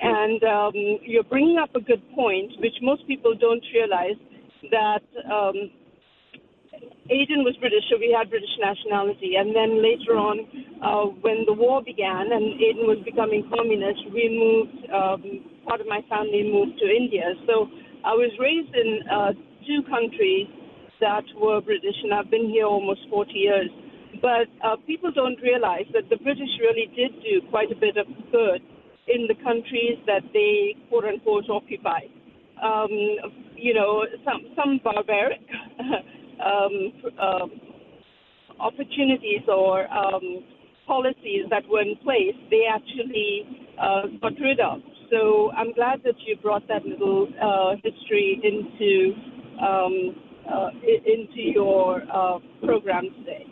And 0.00 0.42
um, 0.44 0.72
you're 1.02 1.24
bringing 1.24 1.58
up 1.58 1.74
a 1.74 1.80
good 1.80 2.02
point, 2.14 2.52
which 2.60 2.74
most 2.82 3.06
people 3.08 3.34
don't 3.34 3.64
realize 3.74 4.14
that 4.70 5.02
um, 5.26 5.74
Aden 7.10 7.42
was 7.42 7.56
British, 7.58 7.82
so 7.90 7.98
we 7.98 8.14
had 8.16 8.30
British 8.30 8.52
nationality. 8.60 9.34
And 9.34 9.56
then 9.56 9.82
later 9.82 10.14
on, 10.14 10.46
uh, 10.78 11.10
when 11.20 11.42
the 11.46 11.52
war 11.52 11.82
began 11.82 12.30
and 12.30 12.60
Aden 12.62 12.86
was 12.86 13.02
becoming 13.04 13.50
communist, 13.50 14.06
we 14.14 14.30
moved. 14.30 14.86
Um, 14.92 15.58
part 15.68 15.80
of 15.82 15.86
my 15.86 16.00
family 16.08 16.48
moved 16.48 16.80
to 16.80 16.88
India. 16.88 17.36
So 17.46 17.68
I 18.04 18.16
was 18.16 18.32
raised 18.40 18.72
in 18.72 19.04
uh, 19.04 19.32
two 19.68 19.84
countries 19.84 20.48
were 21.36 21.60
British, 21.60 21.96
and 22.02 22.14
I've 22.14 22.30
been 22.30 22.48
here 22.50 22.66
almost 22.66 23.00
40 23.10 23.32
years. 23.32 23.70
But 24.20 24.48
uh, 24.64 24.76
people 24.86 25.12
don't 25.12 25.40
realize 25.42 25.86
that 25.92 26.08
the 26.10 26.16
British 26.16 26.48
really 26.60 26.90
did 26.96 27.12
do 27.22 27.46
quite 27.50 27.70
a 27.70 27.76
bit 27.76 27.96
of 27.96 28.06
good 28.32 28.62
in 29.06 29.26
the 29.28 29.34
countries 29.42 29.98
that 30.06 30.22
they 30.32 30.74
quote 30.88 31.04
unquote 31.04 31.48
occupied. 31.50 32.10
Um, 32.62 32.90
you 33.54 33.74
know, 33.74 34.04
some 34.24 34.42
some 34.56 34.80
barbaric 34.82 35.40
um, 36.44 36.92
uh, 37.20 37.46
opportunities 38.60 39.42
or 39.46 39.86
um, 39.92 40.44
policies 40.86 41.44
that 41.50 41.62
were 41.68 41.82
in 41.82 41.96
place, 42.02 42.34
they 42.50 42.64
actually 42.68 43.68
uh, 43.80 44.02
got 44.20 44.32
rid 44.40 44.58
of. 44.58 44.80
So 45.10 45.50
I'm 45.52 45.72
glad 45.72 46.02
that 46.04 46.14
you 46.26 46.36
brought 46.36 46.66
that 46.68 46.84
little 46.84 47.28
uh, 47.40 47.76
history 47.82 48.40
into 48.42 49.14
um, 49.62 50.27
uh, 50.52 50.70
into 50.82 51.40
your 51.40 52.02
uh, 52.12 52.38
program 52.64 53.10
today. 53.18 53.46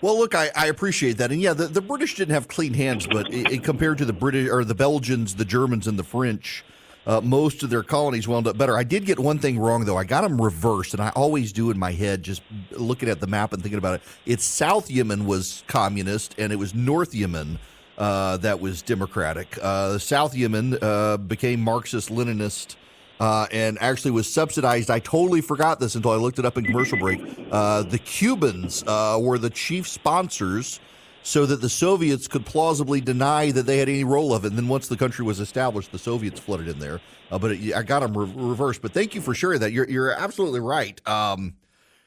Well, 0.00 0.18
look, 0.18 0.34
I, 0.34 0.50
I 0.54 0.66
appreciate 0.66 1.14
that, 1.18 1.32
and 1.32 1.40
yeah, 1.40 1.54
the, 1.54 1.66
the 1.66 1.80
British 1.80 2.16
didn't 2.16 2.34
have 2.34 2.46
clean 2.48 2.74
hands, 2.74 3.06
but 3.06 3.32
it, 3.32 3.50
it, 3.50 3.64
compared 3.64 3.98
to 3.98 4.04
the 4.04 4.12
British 4.12 4.50
or 4.50 4.62
the 4.64 4.74
Belgians, 4.74 5.36
the 5.36 5.46
Germans, 5.46 5.86
and 5.86 5.98
the 5.98 6.04
French, 6.04 6.62
uh, 7.06 7.20
most 7.22 7.62
of 7.62 7.70
their 7.70 7.82
colonies 7.82 8.28
wound 8.28 8.46
up 8.46 8.58
better. 8.58 8.76
I 8.76 8.84
did 8.84 9.06
get 9.06 9.18
one 9.18 9.38
thing 9.38 9.58
wrong 9.58 9.84
though. 9.84 9.96
I 9.96 10.04
got 10.04 10.22
them 10.22 10.40
reversed, 10.40 10.94
and 10.94 11.02
I 11.02 11.10
always 11.10 11.52
do 11.52 11.70
in 11.70 11.78
my 11.78 11.92
head, 11.92 12.22
just 12.22 12.42
looking 12.72 13.08
at 13.08 13.20
the 13.20 13.26
map 13.26 13.52
and 13.52 13.62
thinking 13.62 13.78
about 13.78 13.94
it. 13.94 14.02
It's 14.26 14.44
South 14.44 14.90
Yemen 14.90 15.26
was 15.26 15.64
communist, 15.66 16.34
and 16.38 16.52
it 16.52 16.56
was 16.56 16.74
North 16.74 17.14
Yemen 17.14 17.58
uh, 17.98 18.36
that 18.38 18.60
was 18.60 18.82
democratic. 18.82 19.58
Uh, 19.62 19.98
South 19.98 20.34
Yemen 20.34 20.78
uh, 20.82 21.16
became 21.16 21.60
Marxist 21.60 22.10
Leninist 22.10 22.76
uh, 23.20 23.46
and 23.52 23.78
actually 23.80 24.10
was 24.10 24.32
subsidized. 24.32 24.90
I 24.90 24.98
totally 24.98 25.40
forgot 25.40 25.80
this 25.80 25.94
until 25.94 26.10
I 26.10 26.16
looked 26.16 26.38
it 26.38 26.44
up 26.44 26.58
in 26.58 26.64
commercial 26.64 26.98
break. 26.98 27.20
Uh, 27.50 27.82
the 27.82 27.98
Cubans 27.98 28.82
uh, 28.86 29.18
were 29.20 29.38
the 29.38 29.50
chief 29.50 29.86
sponsors 29.88 30.80
so 31.22 31.46
that 31.46 31.60
the 31.60 31.68
Soviets 31.68 32.28
could 32.28 32.44
plausibly 32.44 33.00
deny 33.00 33.50
that 33.50 33.64
they 33.64 33.78
had 33.78 33.88
any 33.88 34.04
role 34.04 34.34
of 34.34 34.44
it. 34.44 34.48
And 34.48 34.58
then 34.58 34.68
once 34.68 34.88
the 34.88 34.96
country 34.96 35.24
was 35.24 35.40
established, 35.40 35.90
the 35.90 35.98
Soviets 35.98 36.38
flooded 36.38 36.68
in 36.68 36.78
there. 36.78 37.00
Uh, 37.30 37.38
but 37.38 37.52
it, 37.52 37.74
I 37.74 37.82
got 37.82 38.00
them 38.00 38.16
re- 38.16 38.30
reversed. 38.34 38.82
But 38.82 38.92
thank 38.92 39.14
you 39.14 39.22
for 39.22 39.34
sharing 39.34 39.60
that. 39.60 39.72
You're, 39.72 39.88
you're 39.88 40.12
absolutely 40.12 40.60
right. 40.60 41.00
Um, 41.08 41.54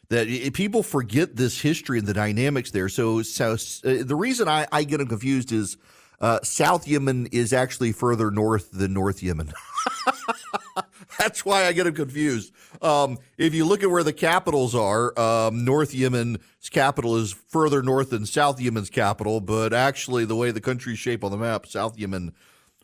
that 0.10 0.28
people 0.54 0.84
forget 0.84 1.36
this 1.36 1.60
history 1.60 2.00
and 2.00 2.08
the 2.08 2.14
dynamics 2.14 2.72
there. 2.72 2.90
So, 2.90 3.22
so 3.24 3.54
uh, 3.54 3.58
the 4.04 4.16
reason 4.16 4.48
I, 4.48 4.68
I 4.72 4.84
get 4.84 4.98
them 4.98 5.08
confused 5.08 5.52
is 5.52 5.78
uh, 6.22 6.40
South 6.44 6.88
Yemen 6.88 7.28
is 7.32 7.54
actually 7.54 7.92
further 7.92 8.32
north 8.32 8.72
than 8.72 8.94
North 8.94 9.22
Yemen. 9.22 9.52
That's 11.20 11.46
why 11.46 11.66
I 11.66 11.74
get 11.74 11.86
them 11.86 11.96
confused. 11.96 12.54
Um, 12.82 13.18
if 13.38 13.54
you 13.54 13.66
look 13.66 13.84
at 13.84 13.90
where 13.90 14.04
the 14.04 14.14
capitals 14.14 14.76
are, 14.76 15.18
um, 15.20 15.66
North 15.66 15.94
Yemen's 15.94 16.40
capital 16.70 17.16
is 17.16 17.34
further 17.34 17.82
north 17.82 18.12
than 18.12 18.26
South 18.26 18.60
Yemen's 18.60 18.90
capital, 18.90 19.42
but 19.42 19.74
actually, 19.74 20.26
the 20.26 20.36
way 20.36 20.52
the 20.52 20.62
country's 20.62 21.00
shape 21.00 21.24
on 21.24 21.32
the 21.32 21.38
map, 21.38 21.66
South 21.66 21.98
Yemen 21.98 22.34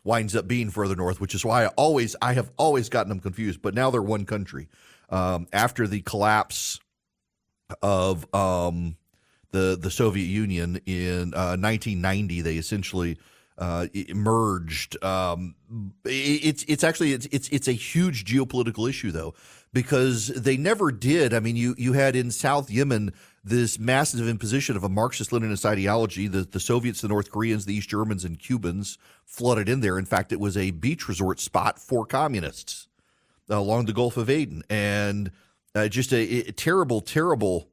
winds 0.02 0.36
up 0.36 0.46
being 0.46 0.70
further 0.70 0.96
north, 0.96 1.20
which 1.20 1.34
is 1.34 1.44
why 1.44 1.64
I 1.64 1.68
always, 1.68 2.14
I 2.20 2.34
have 2.34 2.50
always 2.56 2.88
gotten 2.88 3.08
them 3.08 3.20
confused. 3.20 3.62
But 3.62 3.74
now 3.74 3.90
they're 3.90 4.02
one 4.02 4.26
country. 4.26 4.68
Um, 5.10 5.46
after 5.52 5.86
the 5.86 6.00
collapse 6.00 6.80
of 7.82 8.32
um, 8.34 8.96
the 9.50 9.78
the 9.80 9.90
Soviet 9.90 10.26
Union 10.26 10.80
in 10.86 11.34
uh, 11.34 11.56
1990, 11.56 12.42
they 12.42 12.56
essentially 12.56 13.18
uh, 13.58 13.86
emerged. 13.94 15.02
Um, 15.04 15.54
it's 16.04 16.64
it's 16.64 16.84
actually 16.84 17.12
it's 17.12 17.26
it's 17.26 17.48
it's 17.48 17.68
a 17.68 17.72
huge 17.72 18.24
geopolitical 18.24 18.88
issue 18.88 19.12
though 19.12 19.34
because 19.72 20.28
they 20.28 20.56
never 20.56 20.90
did. 20.90 21.32
I 21.32 21.40
mean, 21.40 21.56
you 21.56 21.74
you 21.78 21.92
had 21.92 22.16
in 22.16 22.30
South 22.30 22.70
Yemen 22.70 23.12
this 23.44 23.78
massive 23.78 24.26
imposition 24.26 24.76
of 24.76 24.84
a 24.84 24.88
Marxist 24.88 25.30
Leninist 25.30 25.64
ideology. 25.64 26.26
The 26.26 26.42
the 26.42 26.60
Soviets, 26.60 27.00
the 27.00 27.08
North 27.08 27.30
Koreans, 27.30 27.64
the 27.64 27.74
East 27.74 27.88
Germans, 27.88 28.24
and 28.24 28.38
Cubans 28.38 28.98
flooded 29.24 29.68
in 29.68 29.80
there. 29.80 29.98
In 29.98 30.06
fact, 30.06 30.32
it 30.32 30.40
was 30.40 30.56
a 30.56 30.72
beach 30.72 31.08
resort 31.08 31.40
spot 31.40 31.78
for 31.78 32.04
communists 32.04 32.88
along 33.48 33.84
the 33.84 33.92
Gulf 33.92 34.16
of 34.16 34.30
Aden, 34.30 34.62
and 34.70 35.30
uh, 35.74 35.88
just 35.88 36.12
a, 36.12 36.48
a 36.48 36.52
terrible, 36.52 37.00
terrible 37.00 37.68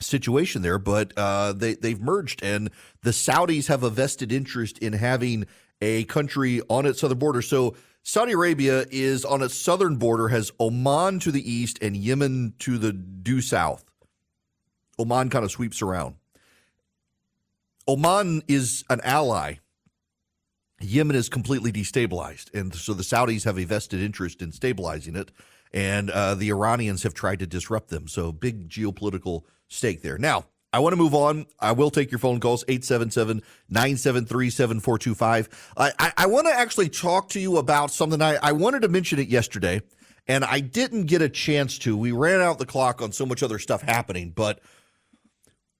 situation 0.00 0.62
there, 0.62 0.78
but 0.78 1.12
uh, 1.16 1.52
they 1.52 1.74
they've 1.74 2.00
merged, 2.00 2.42
and 2.42 2.70
the 3.02 3.10
Saudis 3.10 3.68
have 3.68 3.82
a 3.82 3.90
vested 3.90 4.32
interest 4.32 4.78
in 4.78 4.94
having 4.94 5.46
a 5.80 6.04
country 6.04 6.60
on 6.68 6.86
its 6.86 7.00
southern 7.00 7.18
border. 7.18 7.42
So 7.42 7.74
Saudi 8.02 8.32
Arabia 8.32 8.86
is 8.90 9.24
on 9.24 9.42
its 9.42 9.54
southern 9.54 9.96
border, 9.96 10.28
has 10.28 10.52
Oman 10.58 11.20
to 11.20 11.30
the 11.30 11.50
east 11.50 11.78
and 11.82 11.96
Yemen 11.96 12.54
to 12.60 12.78
the 12.78 12.92
due 12.92 13.40
south. 13.40 13.84
Oman 14.98 15.30
kind 15.30 15.44
of 15.44 15.50
sweeps 15.50 15.82
around. 15.82 16.16
Oman 17.88 18.42
is 18.48 18.84
an 18.90 19.00
ally. 19.02 19.56
Yemen 20.80 21.14
is 21.14 21.28
completely 21.28 21.70
destabilized, 21.70 22.54
and 22.54 22.74
so 22.74 22.94
the 22.94 23.02
Saudis 23.02 23.44
have 23.44 23.58
a 23.58 23.64
vested 23.64 24.00
interest 24.00 24.40
in 24.40 24.50
stabilizing 24.50 25.14
it, 25.14 25.30
and 25.72 26.10
uh, 26.10 26.34
the 26.34 26.50
Iranians 26.50 27.02
have 27.02 27.14
tried 27.14 27.38
to 27.40 27.46
disrupt 27.46 27.88
them. 27.88 28.08
So 28.08 28.32
big 28.32 28.68
geopolitical 28.68 29.42
stake 29.68 30.02
there. 30.02 30.18
Now, 30.18 30.46
I 30.72 30.78
want 30.78 30.92
to 30.92 30.96
move 30.96 31.14
on. 31.14 31.46
I 31.58 31.72
will 31.72 31.90
take 31.90 32.12
your 32.12 32.20
phone 32.20 32.38
calls, 32.38 32.64
877 32.68 33.42
973 33.68 34.50
7425. 34.50 35.72
I, 35.76 36.26
want 36.26 36.46
to 36.46 36.52
actually 36.52 36.88
talk 36.88 37.30
to 37.30 37.40
you 37.40 37.56
about 37.56 37.90
something. 37.90 38.22
I, 38.22 38.36
I 38.36 38.52
wanted 38.52 38.82
to 38.82 38.88
mention 38.88 39.18
it 39.18 39.28
yesterday, 39.28 39.82
and 40.28 40.44
I 40.44 40.60
didn't 40.60 41.06
get 41.06 41.22
a 41.22 41.28
chance 41.28 41.78
to. 41.80 41.96
We 41.96 42.12
ran 42.12 42.40
out 42.40 42.58
the 42.58 42.66
clock 42.66 43.02
on 43.02 43.10
so 43.10 43.26
much 43.26 43.42
other 43.42 43.58
stuff 43.58 43.82
happening, 43.82 44.30
but 44.30 44.60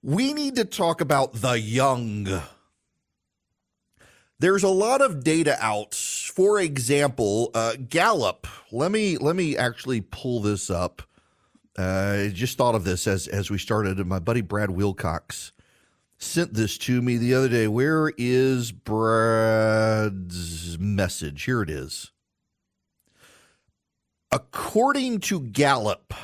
we 0.03 0.33
need 0.33 0.57
to 0.57 0.64
talk 0.64 1.00
about 1.00 1.35
the 1.35 1.61
young. 1.61 2.42
There's 4.40 4.62
a 4.62 4.68
lot 4.68 5.03
of 5.03 5.22
data 5.22 5.59
out. 5.61 5.94
For 5.94 6.59
example, 6.59 7.50
uh, 7.53 7.74
Gallup. 7.76 8.46
Let 8.72 8.90
me 8.90 9.18
let 9.18 9.37
me 9.37 9.55
actually 9.55 10.00
pull 10.00 10.40
this 10.40 10.70
up. 10.70 11.03
Uh, 11.79 12.29
I 12.29 12.31
just 12.33 12.57
thought 12.57 12.74
of 12.74 12.85
this 12.85 13.07
as 13.07 13.29
as 13.29 13.50
we 13.50 13.59
started. 13.59 14.05
My 14.07 14.18
buddy 14.18 14.40
Brad 14.40 14.70
Wilcox 14.70 15.53
sent 16.16 16.55
this 16.55 16.79
to 16.79 17.03
me 17.03 17.18
the 17.18 17.35
other 17.35 17.50
day. 17.50 17.68
Where 17.68 18.14
is 18.16 18.72
Brad's 18.72 20.79
message? 20.79 21.44
Here 21.44 21.61
it 21.61 21.68
is. 21.68 22.11
According 24.33 25.20
to 25.20 25.40
Gallup, 25.40 26.14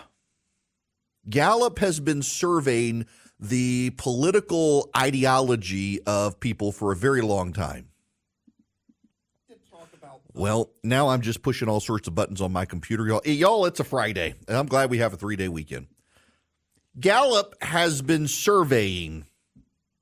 Gallup 1.29 1.81
has 1.81 2.01
been 2.01 2.23
surveying 2.23 3.05
the 3.39 3.91
political 3.99 4.89
ideology 4.97 6.01
of 6.07 6.41
people 6.41 6.73
for 6.73 6.93
a 6.93 6.97
very 6.97 7.21
long 7.21 7.53
time. 7.53 7.91
Well, 10.37 10.71
now 10.85 11.09
I'm 11.09 11.23
just 11.23 11.41
pushing 11.41 11.67
all 11.67 11.81
sorts 11.81 12.09
of 12.09 12.15
buttons 12.15 12.43
on 12.43 12.53
my 12.53 12.67
computer. 12.67 13.07
Y'all, 13.07 13.23
y'all 13.25 13.65
it's 13.65 13.81
a 13.81 13.85
Friday, 13.85 14.35
and 14.47 14.57
I'm 14.57 14.67
glad 14.67 14.91
we 14.91 14.99
have 14.99 15.15
a 15.15 15.17
three 15.17 15.35
day 15.35 15.49
weekend. 15.49 15.87
Gallup 17.01 17.55
has 17.63 18.03
been 18.03 18.29
surveying 18.29 19.25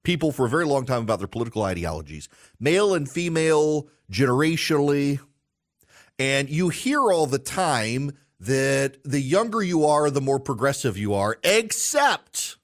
people 0.02 0.32
for 0.32 0.46
a 0.46 0.48
very 0.48 0.66
long 0.66 0.86
time 0.86 1.02
about 1.02 1.20
their 1.20 1.28
political 1.28 1.62
ideologies, 1.62 2.28
male 2.58 2.94
and 2.94 3.08
female, 3.08 3.88
generationally. 4.10 5.20
And 6.18 6.50
you 6.50 6.68
hear 6.68 7.00
all 7.00 7.26
the 7.26 7.38
time 7.38 8.10
that 8.40 8.96
the 9.04 9.20
younger 9.20 9.62
you 9.62 9.86
are, 9.86 10.10
the 10.10 10.20
more 10.20 10.40
progressive 10.40 10.98
you 10.98 11.14
are, 11.14 11.38
except 11.44 12.56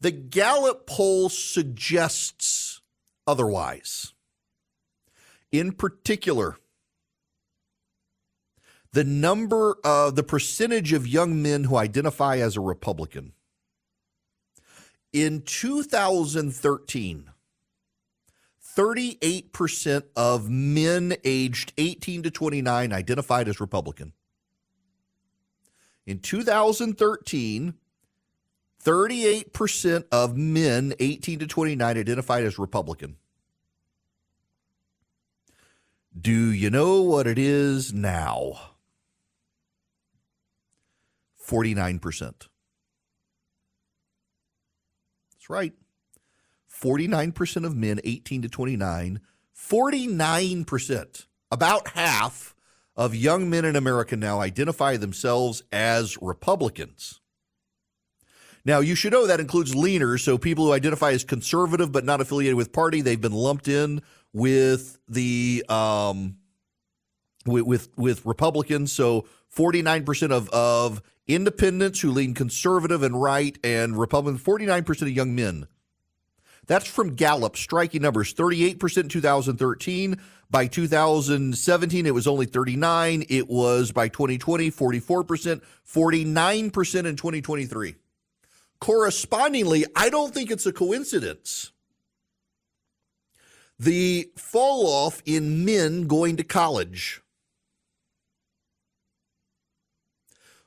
the 0.00 0.12
Gallup 0.12 0.86
poll 0.86 1.28
suggests 1.28 2.80
otherwise. 3.26 4.13
In 5.54 5.70
particular, 5.70 6.56
the 8.92 9.04
number 9.04 9.76
of 9.84 10.16
the 10.16 10.24
percentage 10.24 10.92
of 10.92 11.06
young 11.06 11.40
men 11.42 11.62
who 11.62 11.76
identify 11.76 12.38
as 12.38 12.56
a 12.56 12.60
Republican. 12.60 13.34
In 15.12 15.42
2013, 15.42 17.30
38% 18.76 20.02
of 20.16 20.50
men 20.50 21.14
aged 21.22 21.72
18 21.78 22.24
to 22.24 22.32
29 22.32 22.92
identified 22.92 23.46
as 23.46 23.60
Republican. 23.60 24.12
In 26.04 26.18
2013, 26.18 27.74
38% 28.84 30.04
of 30.10 30.36
men 30.36 30.94
18 30.98 31.38
to 31.38 31.46
29 31.46 31.96
identified 31.96 32.42
as 32.42 32.58
Republican. 32.58 33.18
Do 36.18 36.52
you 36.52 36.70
know 36.70 37.02
what 37.02 37.26
it 37.26 37.38
is 37.38 37.92
now? 37.92 38.74
49%. 41.44 42.20
That's 45.32 45.50
right. 45.50 45.72
49% 46.70 47.66
of 47.66 47.76
men 47.76 48.00
18 48.04 48.42
to 48.42 48.48
29, 48.48 49.20
49%, 49.56 51.26
about 51.50 51.88
half 51.88 52.54
of 52.96 53.14
young 53.14 53.50
men 53.50 53.64
in 53.64 53.74
America 53.74 54.16
now 54.16 54.40
identify 54.40 54.96
themselves 54.96 55.62
as 55.72 56.20
Republicans. 56.22 57.20
Now, 58.64 58.80
you 58.80 58.94
should 58.94 59.12
know 59.12 59.26
that 59.26 59.40
includes 59.40 59.74
leaners, 59.74 60.20
so 60.20 60.38
people 60.38 60.66
who 60.66 60.72
identify 60.72 61.12
as 61.12 61.24
conservative 61.24 61.92
but 61.92 62.04
not 62.04 62.20
affiliated 62.20 62.56
with 62.56 62.72
party, 62.72 63.00
they've 63.02 63.20
been 63.20 63.32
lumped 63.32 63.68
in 63.68 64.00
with 64.34 64.98
the 65.08 65.64
um, 65.70 66.36
with, 67.46 67.64
with 67.64 67.88
with 67.96 68.26
Republicans. 68.26 68.92
So 68.92 69.26
49% 69.56 70.30
of 70.30 70.50
of 70.50 71.00
independents 71.26 72.00
who 72.00 72.10
lean 72.10 72.34
conservative 72.34 73.02
and 73.02 73.20
right 73.20 73.56
and 73.64 73.98
Republican, 73.98 74.38
49% 74.38 75.02
of 75.02 75.10
young 75.10 75.34
men. 75.34 75.66
That's 76.66 76.86
from 76.86 77.14
Gallup, 77.14 77.56
striking 77.56 78.02
numbers 78.02 78.34
38% 78.34 78.98
in 78.98 79.08
2013. 79.08 80.20
By 80.50 80.66
2017, 80.66 82.06
it 82.06 82.14
was 82.14 82.26
only 82.26 82.46
39. 82.46 83.24
It 83.28 83.48
was 83.48 83.92
by 83.92 84.08
2020, 84.08 84.70
44%, 84.70 85.62
49% 85.86 87.06
in 87.06 87.16
2023. 87.16 87.94
Correspondingly, 88.80 89.84
I 89.96 90.10
don't 90.10 90.32
think 90.32 90.50
it's 90.50 90.66
a 90.66 90.72
coincidence. 90.72 91.72
The 93.78 94.30
fall 94.36 94.86
off 94.86 95.22
in 95.26 95.64
men 95.64 96.06
going 96.06 96.36
to 96.36 96.44
college 96.44 97.20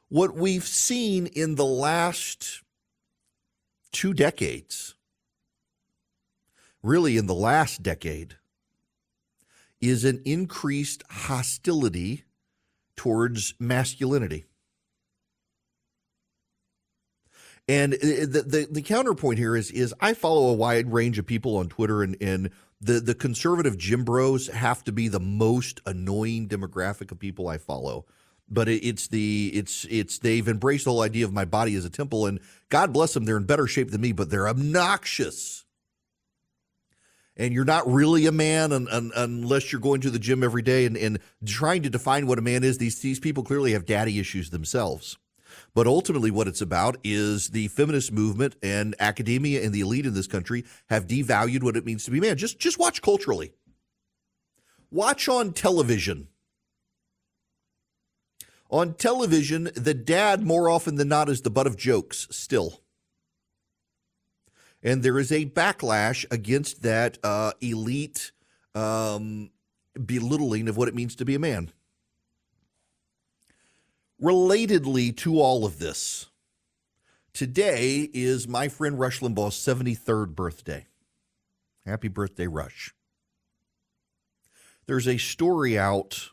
what 0.10 0.36
we've 0.36 0.65
seen 0.65 1.28
in 1.28 1.56
the 1.56 1.65
last 1.65 2.62
two 3.91 4.13
decades, 4.13 4.96
really 6.82 7.17
in 7.17 7.28
the 7.28 7.34
last 7.34 7.84
decade, 7.84 8.36
is 9.82 10.06
an 10.06 10.22
increased 10.26 11.04
hostility 11.10 12.24
towards 12.96 13.54
masculinity. 13.60 14.46
And 17.70 17.96
uh, 17.96 17.98
the, 18.02 18.46
the, 18.48 18.67
the 18.72 18.82
counterpoint 18.82 19.39
here 19.39 19.56
is 19.56 19.72
is 19.72 19.93
I 20.00 20.13
follow 20.13 20.48
a 20.48 20.54
wide 20.54 20.91
range 20.91 21.20
of 21.20 21.26
people 21.26 21.58
on 21.58 21.67
Twitter 21.67 22.02
and 22.02 22.15
and 22.22 22.50
the 22.80 23.00
the 23.00 23.16
conservative 23.16 23.78
gym 23.78 24.04
bros 24.04 24.48
have 24.48 24.84
to 24.84 24.92
be 24.92 25.08
the 25.08 25.20
most 25.20 25.82
annoying 25.86 26.48
demographic 26.48 27.12
of 27.12 27.20
people 27.20 27.48
I 27.48 27.58
follow. 27.58 28.06
But 28.50 28.70
it's 28.70 29.08
the 29.08 29.52
it's 29.54 29.86
it's 29.90 30.20
they've 30.20 30.48
embraced 30.48 30.86
the 30.86 30.92
whole 30.92 31.02
idea 31.02 31.26
of 31.26 31.34
my 31.34 31.46
body 31.46 31.76
as 31.76 31.84
a 31.86 31.90
temple 31.90 32.26
and 32.26 32.40
god 32.70 32.94
bless 32.94 33.13
them 33.13 33.26
they're 33.26 33.38
in 33.38 33.44
better 33.46 33.68
shape 33.68 33.92
than 33.92 34.02
me 34.02 34.12
but 34.12 34.30
they're 34.30 34.48
obnoxious. 34.48 35.66
And 37.36 37.54
you're 37.54 37.66
not 37.66 37.88
really 37.92 38.26
a 38.26 38.32
man 38.32 38.72
un, 38.72 38.88
un, 38.90 39.12
unless 39.16 39.72
you're 39.72 39.82
going 39.82 40.02
to 40.02 40.10
the 40.10 40.18
gym 40.18 40.44
every 40.44 40.63
day 40.63 40.86
and, 40.86 40.98
and 40.98 41.20
trying 41.46 41.84
to 41.84 41.90
define 41.90 42.26
what 42.26 42.40
a 42.40 42.42
man 42.42 42.63
is. 42.63 42.78
These 42.78 43.00
these 43.00 43.20
people 43.20 43.44
clearly 43.44 43.74
have 43.74 43.86
daddy 43.86 44.18
issues 44.18 44.50
themselves 44.50 45.18
but 45.78 45.86
ultimately 45.86 46.32
what 46.32 46.48
it's 46.48 46.60
about 46.60 46.98
is 47.04 47.50
the 47.50 47.68
feminist 47.68 48.12
movement 48.12 48.56
and 48.63 48.96
academia 49.00 49.63
and 49.63 49.76
the 49.76 49.82
elite 49.82 50.08
in 50.08 50.16
this 50.16 50.26
country 50.26 50.66
have 50.90 51.06
devalued 51.06 51.62
what 51.62 51.78
it 51.78 51.86
means 51.86 52.04
to 52.04 52.10
be 52.10 52.18
a 52.18 52.22
man 52.22 52.36
just 52.36 52.58
just 52.58 52.80
watch 52.80 53.00
culturally 53.00 53.54
watch 54.90 55.30
on 55.30 55.54
television 55.54 56.30
on 58.70 58.96
television, 58.96 59.70
the 59.76 59.94
dad, 59.94 60.44
more 60.44 60.70
often 60.70 60.96
than 60.96 61.08
not, 61.08 61.30
is 61.30 61.42
the 61.42 61.50
butt 61.50 61.68
of 61.68 61.78
jokes 61.78 62.28
still. 62.32 62.82
And 64.84 65.04
there 65.04 65.18
is 65.20 65.32
a 65.32 65.46
backlash 65.46 66.26
against 66.32 66.82
that 66.82 67.18
uh, 67.24 67.54
elite 67.62 68.32
um, 68.76 69.52
belittling 69.94 70.68
of 70.68 70.76
what 70.76 70.90
it 70.90 70.96
means 70.96 71.16
to 71.16 71.26
be 71.26 71.36
a 71.36 71.40
man. 71.40 71.72
Relatedly 74.22 75.16
to 75.18 75.40
all 75.40 75.64
of 75.64 75.78
this, 75.78 76.28
today 77.34 78.10
is 78.14 78.48
my 78.48 78.68
friend 78.68 79.00
Rush 79.00 79.20
Limbaugh's 79.20 79.56
73rd 79.56 80.36
birthday. 80.36 80.88
Happy 81.86 82.08
birthday, 82.08 82.48
Rush. 82.48 82.96
There's 84.88 85.08
a 85.08 85.18
story 85.18 85.78
out 85.78 86.30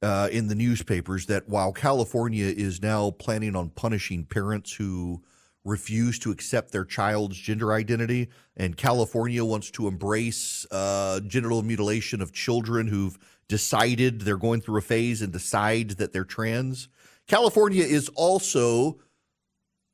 uh, 0.00 0.28
in 0.32 0.48
the 0.48 0.54
newspapers 0.54 1.26
that 1.26 1.50
while 1.50 1.72
California 1.72 2.46
is 2.46 2.80
now 2.80 3.10
planning 3.10 3.54
on 3.54 3.68
punishing 3.68 4.24
parents 4.24 4.72
who 4.74 5.22
refuse 5.64 6.18
to 6.20 6.30
accept 6.30 6.72
their 6.72 6.84
child's 6.84 7.36
gender 7.36 7.72
identity, 7.72 8.28
and 8.56 8.76
California 8.76 9.44
wants 9.44 9.70
to 9.72 9.88
embrace 9.88 10.66
uh, 10.70 11.20
genital 11.20 11.62
mutilation 11.62 12.20
of 12.20 12.32
children 12.32 12.86
who've 12.86 13.18
decided 13.48 14.22
they're 14.22 14.36
going 14.36 14.60
through 14.60 14.78
a 14.78 14.82
phase 14.82 15.22
and 15.22 15.32
decide 15.32 15.90
that 15.90 16.12
they're 16.12 16.24
trans. 16.24 16.88
California 17.26 17.84
is 17.84 18.08
also 18.10 18.98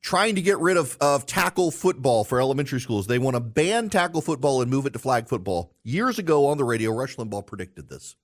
trying 0.02 0.34
to 0.34 0.42
get 0.42 0.58
rid 0.58 0.76
of, 0.76 0.96
of 1.00 1.26
tackle 1.26 1.70
football 1.70 2.24
for 2.24 2.40
elementary 2.40 2.80
schools. 2.80 3.06
They 3.06 3.18
want 3.18 3.36
to 3.36 3.40
ban 3.40 3.90
tackle 3.90 4.22
football 4.22 4.62
and 4.62 4.70
move 4.70 4.86
it 4.86 4.92
to 4.94 4.98
flag 4.98 5.28
football. 5.28 5.72
Years 5.82 6.18
ago 6.18 6.46
on 6.46 6.58
the 6.58 6.64
radio, 6.64 6.90
Rush 6.90 7.16
Limbaugh 7.16 7.46
predicted 7.46 7.88
this. 7.88 8.16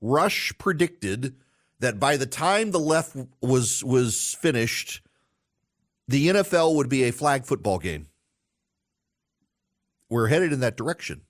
Rush 0.00 0.52
predicted 0.58 1.36
that 1.80 2.00
by 2.00 2.16
the 2.16 2.26
time 2.26 2.70
the 2.70 2.80
left 2.80 3.16
was 3.42 3.84
was 3.84 4.36
finished, 4.40 5.02
the 6.10 6.26
NFL 6.26 6.74
would 6.74 6.88
be 6.88 7.04
a 7.04 7.12
flag 7.12 7.44
football 7.44 7.78
game. 7.78 8.08
We're 10.08 10.26
headed 10.26 10.52
in 10.52 10.58
that 10.58 10.76
direction. 10.76 11.20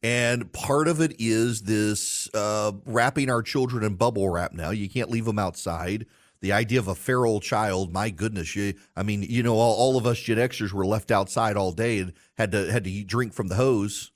And 0.00 0.52
part 0.52 0.86
of 0.86 1.00
it 1.00 1.16
is 1.18 1.62
this 1.62 2.32
uh, 2.32 2.70
wrapping 2.86 3.28
our 3.30 3.42
children 3.42 3.82
in 3.82 3.96
bubble 3.96 4.28
wrap 4.28 4.52
now. 4.52 4.70
You 4.70 4.88
can't 4.88 5.10
leave 5.10 5.24
them 5.24 5.40
outside. 5.40 6.06
The 6.40 6.52
idea 6.52 6.78
of 6.78 6.86
a 6.86 6.94
feral 6.94 7.40
child, 7.40 7.92
my 7.92 8.10
goodness, 8.10 8.54
you, 8.54 8.74
I 8.96 9.02
mean, 9.02 9.22
you 9.22 9.42
know, 9.42 9.54
all, 9.54 9.74
all 9.74 9.96
of 9.96 10.06
us 10.06 10.20
Gen 10.20 10.38
Xers 10.38 10.72
were 10.72 10.86
left 10.86 11.10
outside 11.10 11.56
all 11.56 11.72
day 11.72 11.98
and 11.98 12.12
had 12.34 12.52
to 12.52 12.70
had 12.70 12.84
to 12.84 13.04
drink 13.04 13.32
from 13.32 13.48
the 13.48 13.56
hose. 13.56 14.12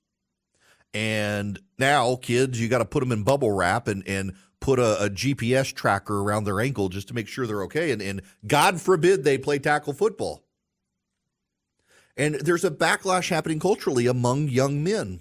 And 0.94 1.58
now, 1.78 2.14
kids, 2.16 2.60
you 2.60 2.68
got 2.68 2.78
to 2.78 2.84
put 2.84 3.00
them 3.00 3.12
in 3.12 3.24
bubble 3.24 3.50
wrap 3.50 3.88
and 3.88 4.06
and 4.06 4.34
put 4.66 4.80
a, 4.80 5.04
a, 5.04 5.08
GPS 5.08 5.72
tracker 5.72 6.22
around 6.22 6.42
their 6.42 6.60
ankle 6.60 6.88
just 6.88 7.06
to 7.06 7.14
make 7.14 7.28
sure 7.28 7.46
they're 7.46 7.62
okay. 7.62 7.92
And, 7.92 8.02
and 8.02 8.20
God 8.44 8.80
forbid 8.80 9.22
they 9.22 9.38
play 9.38 9.60
tackle 9.60 9.92
football. 9.92 10.42
And 12.16 12.34
there's 12.34 12.64
a 12.64 12.70
backlash 12.72 13.28
happening 13.28 13.60
culturally 13.60 14.08
among 14.08 14.48
young 14.48 14.82
men. 14.82 15.20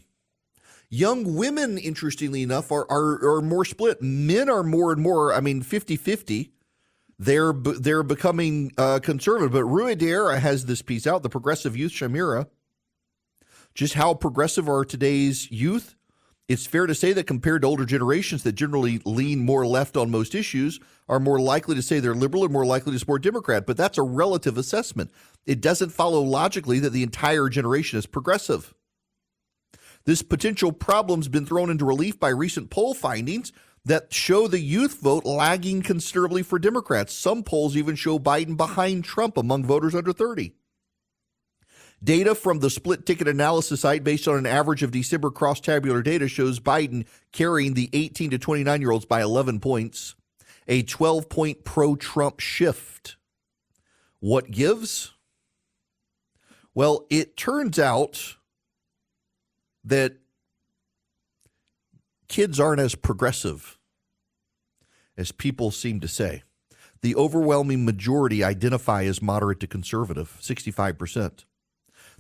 Young 0.89 1.36
women, 1.36 1.77
interestingly 1.77 2.41
enough, 2.41 2.71
are, 2.71 2.88
are, 2.89 3.36
are 3.36 3.41
more 3.41 3.65
split. 3.65 4.01
Men 4.01 4.49
are 4.49 4.63
more 4.63 4.91
and 4.91 5.01
more, 5.01 5.31
I 5.31 5.41
mean, 5.41 5.62
50 5.62 5.95
50. 5.95 6.51
They're, 7.19 7.53
they're 7.53 8.01
becoming 8.01 8.71
uh, 8.79 8.99
conservative. 9.03 9.51
But 9.51 9.65
Ruy 9.65 9.97
Teixeira 9.97 10.39
has 10.39 10.65
this 10.65 10.81
piece 10.81 11.05
out, 11.05 11.21
the 11.21 11.29
progressive 11.29 11.77
youth 11.77 11.91
Chimera 11.91 12.47
just 13.75 13.93
how 13.93 14.13
progressive 14.13 14.67
are 14.69 14.86
today's 14.86 15.51
youth? 15.51 15.94
It's 16.47 16.67
fair 16.67 16.86
to 16.86 16.93
say 16.93 17.12
that 17.13 17.25
compared 17.25 17.63
to 17.63 17.67
older 17.67 17.86
generations 17.86 18.43
that 18.43 18.53
generally 18.53 19.01
lean 19.03 19.39
more 19.39 19.65
left 19.65 19.97
on 19.97 20.12
most 20.12 20.36
issues, 20.36 20.79
are 21.10 21.19
more 21.19 21.39
likely 21.39 21.75
to 21.75 21.81
say 21.81 21.99
they're 21.99 22.13
liberal 22.13 22.43
and 22.43 22.53
more 22.53 22.65
likely 22.65 22.91
to 22.91 22.99
support 22.99 23.23
Democrat. 23.23 23.65
But 23.65 23.77
that's 23.77 23.97
a 23.97 24.03
relative 24.03 24.58
assessment. 24.58 25.12
It 25.45 25.62
doesn't 25.62 25.89
follow 25.89 26.21
logically 26.21 26.79
that 26.79 26.91
the 26.91 27.03
entire 27.03 27.49
generation 27.49 27.97
is 27.97 28.05
progressive. 28.05 28.73
This 30.05 30.21
potential 30.21 30.71
problem's 30.71 31.27
been 31.27 31.47
thrown 31.47 31.71
into 31.71 31.86
relief 31.86 32.19
by 32.19 32.29
recent 32.29 32.69
poll 32.69 32.93
findings 32.93 33.51
that 33.86 34.13
show 34.13 34.47
the 34.47 34.60
youth 34.60 34.99
vote 34.99 35.25
lagging 35.25 35.81
considerably 35.81 36.43
for 36.43 36.60
Democrats. 36.60 37.13
Some 37.13 37.41
polls 37.41 37.75
even 37.75 37.95
show 37.95 38.19
Biden 38.19 38.55
behind 38.55 39.03
Trump 39.03 39.38
among 39.38 39.63
voters 39.65 39.95
under 39.95 40.13
30. 40.13 40.53
Data 42.05 42.35
from 42.35 42.59
the 42.59 42.69
split 42.69 43.03
ticket 43.07 43.27
analysis 43.27 43.81
site 43.81 44.03
based 44.03 44.27
on 44.27 44.37
an 44.37 44.45
average 44.45 44.83
of 44.83 44.91
December 44.91 45.31
cross 45.31 45.59
tabular 45.59 46.03
data 46.03 46.27
shows 46.27 46.59
Biden 46.59 47.07
carrying 47.31 47.73
the 47.73 47.89
18 47.93 48.29
to 48.29 48.37
29 48.37 48.79
year 48.79 48.91
olds 48.91 49.05
by 49.05 49.23
11 49.23 49.59
points, 49.59 50.13
a 50.67 50.83
12 50.83 51.27
point 51.29 51.63
pro 51.63 51.95
Trump 51.95 52.39
shift. 52.39 53.17
What 54.19 54.51
gives? 54.51 55.13
Well, 56.75 57.07
it 57.09 57.35
turns 57.35 57.79
out 57.79 58.35
that 59.83 60.17
kids 62.27 62.59
aren't 62.59 62.81
as 62.81 62.93
progressive 62.93 63.79
as 65.17 65.31
people 65.31 65.71
seem 65.71 65.99
to 66.01 66.07
say. 66.07 66.43
The 67.01 67.15
overwhelming 67.15 67.83
majority 67.83 68.43
identify 68.43 69.05
as 69.05 69.23
moderate 69.23 69.59
to 69.61 69.67
conservative, 69.67 70.37
65%. 70.39 71.45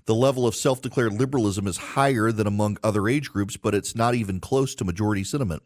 The 0.05 0.15
level 0.15 0.45
of 0.45 0.55
self 0.55 0.81
declared 0.81 1.13
liberalism 1.13 1.65
is 1.65 1.77
higher 1.77 2.31
than 2.31 2.45
among 2.45 2.77
other 2.83 3.07
age 3.07 3.31
groups, 3.31 3.57
but 3.57 3.73
it's 3.73 3.95
not 3.95 4.13
even 4.13 4.39
close 4.39 4.75
to 4.75 4.85
majority 4.85 5.23
sentiment. 5.23 5.63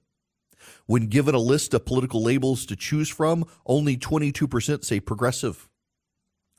When 0.85 1.07
given 1.07 1.35
a 1.35 1.39
list 1.39 1.73
of 1.73 1.85
political 1.85 2.23
labels 2.23 2.65
to 2.67 2.75
choose 2.75 3.09
from, 3.09 3.45
only 3.65 3.97
22% 3.97 4.85
say 4.85 4.99
progressive. 4.99 5.67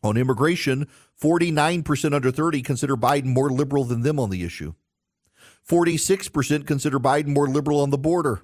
On 0.02 0.16
immigration, 0.16 0.88
49% 1.20 2.14
under 2.14 2.30
30 2.30 2.62
consider 2.62 2.96
Biden 2.96 3.26
more 3.26 3.50
liberal 3.50 3.84
than 3.84 4.02
them 4.02 4.18
on 4.18 4.30
the 4.30 4.44
issue. 4.44 4.74
46% 5.68 6.66
consider 6.66 6.98
Biden 6.98 7.28
more 7.28 7.48
liberal 7.48 7.80
on 7.80 7.90
the 7.90 7.98
border. 7.98 8.42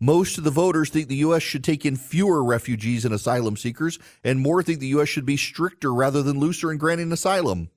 Most 0.00 0.38
of 0.38 0.44
the 0.44 0.50
voters 0.50 0.90
think 0.90 1.08
the 1.08 1.16
U.S. 1.16 1.42
should 1.42 1.64
take 1.64 1.84
in 1.84 1.96
fewer 1.96 2.44
refugees 2.44 3.04
and 3.04 3.12
asylum 3.12 3.56
seekers, 3.56 3.98
and 4.22 4.40
more 4.40 4.62
think 4.62 4.78
the 4.78 4.86
U.S. 4.88 5.08
should 5.08 5.26
be 5.26 5.36
stricter 5.36 5.92
rather 5.92 6.22
than 6.22 6.38
looser 6.38 6.70
in 6.70 6.78
granting 6.78 7.10
asylum. 7.10 7.70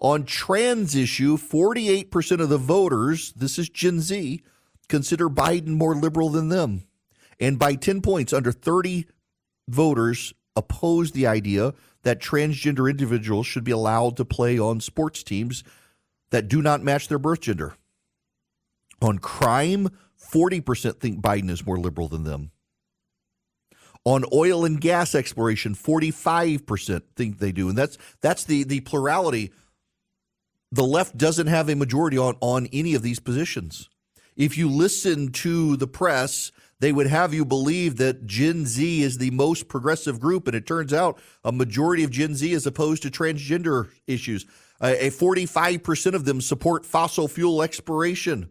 On 0.00 0.24
trans 0.24 0.94
issue, 0.94 1.36
48% 1.36 2.40
of 2.40 2.48
the 2.48 2.58
voters, 2.58 3.32
this 3.32 3.58
is 3.58 3.68
Gen 3.68 4.00
Z, 4.00 4.42
consider 4.88 5.28
Biden 5.28 5.68
more 5.68 5.94
liberal 5.94 6.28
than 6.28 6.48
them. 6.48 6.84
And 7.40 7.58
by 7.58 7.74
10 7.74 8.02
points, 8.02 8.32
under 8.32 8.52
30 8.52 9.06
voters 9.68 10.32
oppose 10.54 11.12
the 11.12 11.26
idea 11.26 11.74
that 12.02 12.20
transgender 12.20 12.90
individuals 12.90 13.46
should 13.46 13.64
be 13.64 13.72
allowed 13.72 14.16
to 14.16 14.24
play 14.24 14.58
on 14.58 14.80
sports 14.80 15.22
teams 15.22 15.64
that 16.30 16.48
do 16.48 16.62
not 16.62 16.82
match 16.82 17.08
their 17.08 17.18
birth 17.18 17.40
gender. 17.40 17.74
On 19.02 19.18
crime, 19.18 19.88
40% 20.18 21.00
think 21.00 21.20
Biden 21.20 21.50
is 21.50 21.66
more 21.66 21.78
liberal 21.78 22.08
than 22.08 22.24
them. 22.24 22.50
On 24.04 24.24
oil 24.32 24.64
and 24.64 24.80
gas 24.80 25.14
exploration, 25.14 25.74
45% 25.74 27.02
think 27.16 27.38
they 27.38 27.52
do. 27.52 27.68
And 27.68 27.76
that's 27.76 27.98
that's 28.20 28.44
the 28.44 28.62
the 28.62 28.80
plurality 28.80 29.52
the 30.72 30.84
left 30.84 31.16
doesn't 31.16 31.46
have 31.46 31.68
a 31.68 31.76
majority 31.76 32.18
on, 32.18 32.36
on 32.40 32.66
any 32.72 32.94
of 32.94 33.02
these 33.02 33.20
positions. 33.20 33.88
If 34.36 34.58
you 34.58 34.68
listen 34.68 35.32
to 35.32 35.76
the 35.76 35.86
press, 35.86 36.52
they 36.80 36.92
would 36.92 37.06
have 37.06 37.32
you 37.32 37.44
believe 37.44 37.96
that 37.96 38.26
Gen 38.26 38.66
Z 38.66 39.02
is 39.02 39.18
the 39.18 39.30
most 39.30 39.68
progressive 39.68 40.20
group, 40.20 40.46
and 40.46 40.54
it 40.54 40.66
turns 40.66 40.92
out 40.92 41.18
a 41.42 41.52
majority 41.52 42.04
of 42.04 42.10
Gen 42.10 42.34
Z 42.34 42.52
is 42.52 42.66
opposed 42.66 43.02
to 43.02 43.10
transgender 43.10 43.90
issues. 44.06 44.44
a 44.80 45.10
45% 45.10 46.14
of 46.14 46.26
them 46.26 46.42
support 46.42 46.84
fossil 46.84 47.28
fuel 47.28 47.62
exploration. 47.62 48.50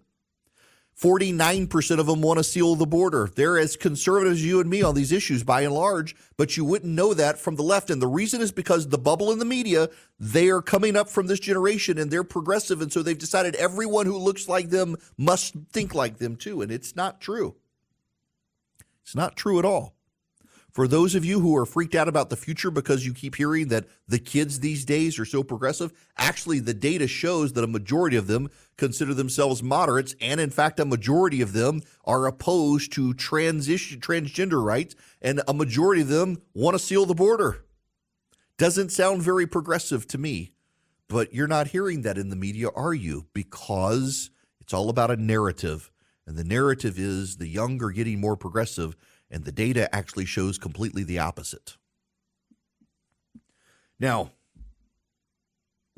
49% 1.02 2.00
of 2.00 2.06
them 2.06 2.22
want 2.22 2.38
to 2.38 2.44
seal 2.44 2.76
the 2.76 2.86
border. 2.86 3.30
They're 3.36 3.58
as 3.58 3.76
conservative 3.76 4.34
as 4.34 4.46
you 4.46 4.62
and 4.62 4.70
me 4.70 4.82
on 4.82 4.96
these 4.96 5.12
issues 5.12 5.44
by 5.44 5.62
and 5.62 5.74
large, 5.74 6.16
but 6.38 6.56
you 6.56 6.64
wouldn't 6.64 6.94
know 6.94 7.14
that 7.14 7.38
from 7.38 7.56
the 7.56 7.64
left. 7.64 7.90
And 7.90 8.02
the 8.02 8.08
reason 8.08 8.40
is 8.42 8.54
because 8.54 8.88
the 8.88 8.98
bubble 8.98 9.32
in 9.32 9.40
the 9.40 9.46
media, 9.46 9.90
they 10.20 10.48
are 10.50 10.62
coming 10.62 10.96
up 10.96 11.10
from 11.10 11.28
this 11.28 11.40
generation 11.40 11.98
and 11.98 12.10
they're 12.10 12.24
progressive. 12.24 12.82
And 12.82 12.94
so 12.94 13.04
they've 13.04 13.18
decided 13.18 13.56
everyone 13.56 14.06
who 14.06 14.18
looks 14.18 14.48
like 14.48 14.70
them 14.70 14.96
must 15.18 15.56
think 15.72 15.94
like 15.94 16.18
them 16.18 16.38
too. 16.38 16.62
And 16.62 16.72
it's 16.72 16.96
not 16.96 17.20
true. 17.20 17.56
It's 19.04 19.16
not 19.16 19.36
true 19.36 19.60
at 19.60 19.66
all. 19.66 19.95
For 20.76 20.90
those 20.90 21.16
of 21.16 21.24
you 21.24 21.40
who 21.40 21.56
are 21.56 21.66
freaked 21.66 21.96
out 21.96 22.10
about 22.10 22.30
the 22.30 22.36
future 22.36 22.70
because 22.70 23.06
you 23.06 23.14
keep 23.14 23.36
hearing 23.36 23.70
that 23.70 23.86
the 24.10 24.20
kids 24.20 24.60
these 24.60 24.84
days 24.84 25.18
are 25.18 25.24
so 25.24 25.42
progressive, 25.42 25.94
actually, 26.18 26.60
the 26.60 26.74
data 26.74 27.08
shows 27.08 27.54
that 27.54 27.64
a 27.64 27.68
majority 27.68 28.18
of 28.18 28.28
them 28.28 28.50
consider 28.76 29.14
themselves 29.14 29.64
moderates, 29.64 30.16
and 30.20 30.42
in 30.42 30.50
fact, 30.50 30.82
a 30.82 30.84
majority 30.84 31.42
of 31.42 31.54
them 31.54 31.82
are 32.04 32.28
opposed 32.28 32.92
to 32.92 33.14
transition 33.14 34.02
transgender 34.02 34.62
rights, 34.62 34.96
and 35.22 35.42
a 35.48 35.54
majority 35.54 36.02
of 36.02 36.10
them 36.10 36.42
want 36.54 36.76
to 36.76 36.84
seal 36.84 37.06
the 37.06 37.16
border. 37.16 37.64
Doesn't 38.58 38.92
sound 38.92 39.22
very 39.22 39.48
progressive 39.48 40.06
to 40.08 40.18
me, 40.18 40.52
but 41.08 41.34
you're 41.34 41.48
not 41.48 41.68
hearing 41.68 42.02
that 42.02 42.18
in 42.18 42.28
the 42.28 42.36
media, 42.36 42.68
are 42.76 42.94
you? 42.94 43.28
Because 43.32 44.30
it's 44.60 44.74
all 44.74 44.90
about 44.90 45.10
a 45.10 45.16
narrative, 45.16 45.90
and 46.28 46.36
the 46.36 46.44
narrative 46.44 47.00
is 47.00 47.38
the 47.38 47.48
young 47.48 47.82
are 47.82 47.92
getting 47.92 48.20
more 48.20 48.36
progressive 48.36 48.98
and 49.30 49.44
the 49.44 49.52
data 49.52 49.94
actually 49.94 50.26
shows 50.26 50.58
completely 50.58 51.04
the 51.04 51.20
opposite. 51.20 51.78
Now, 54.00 54.32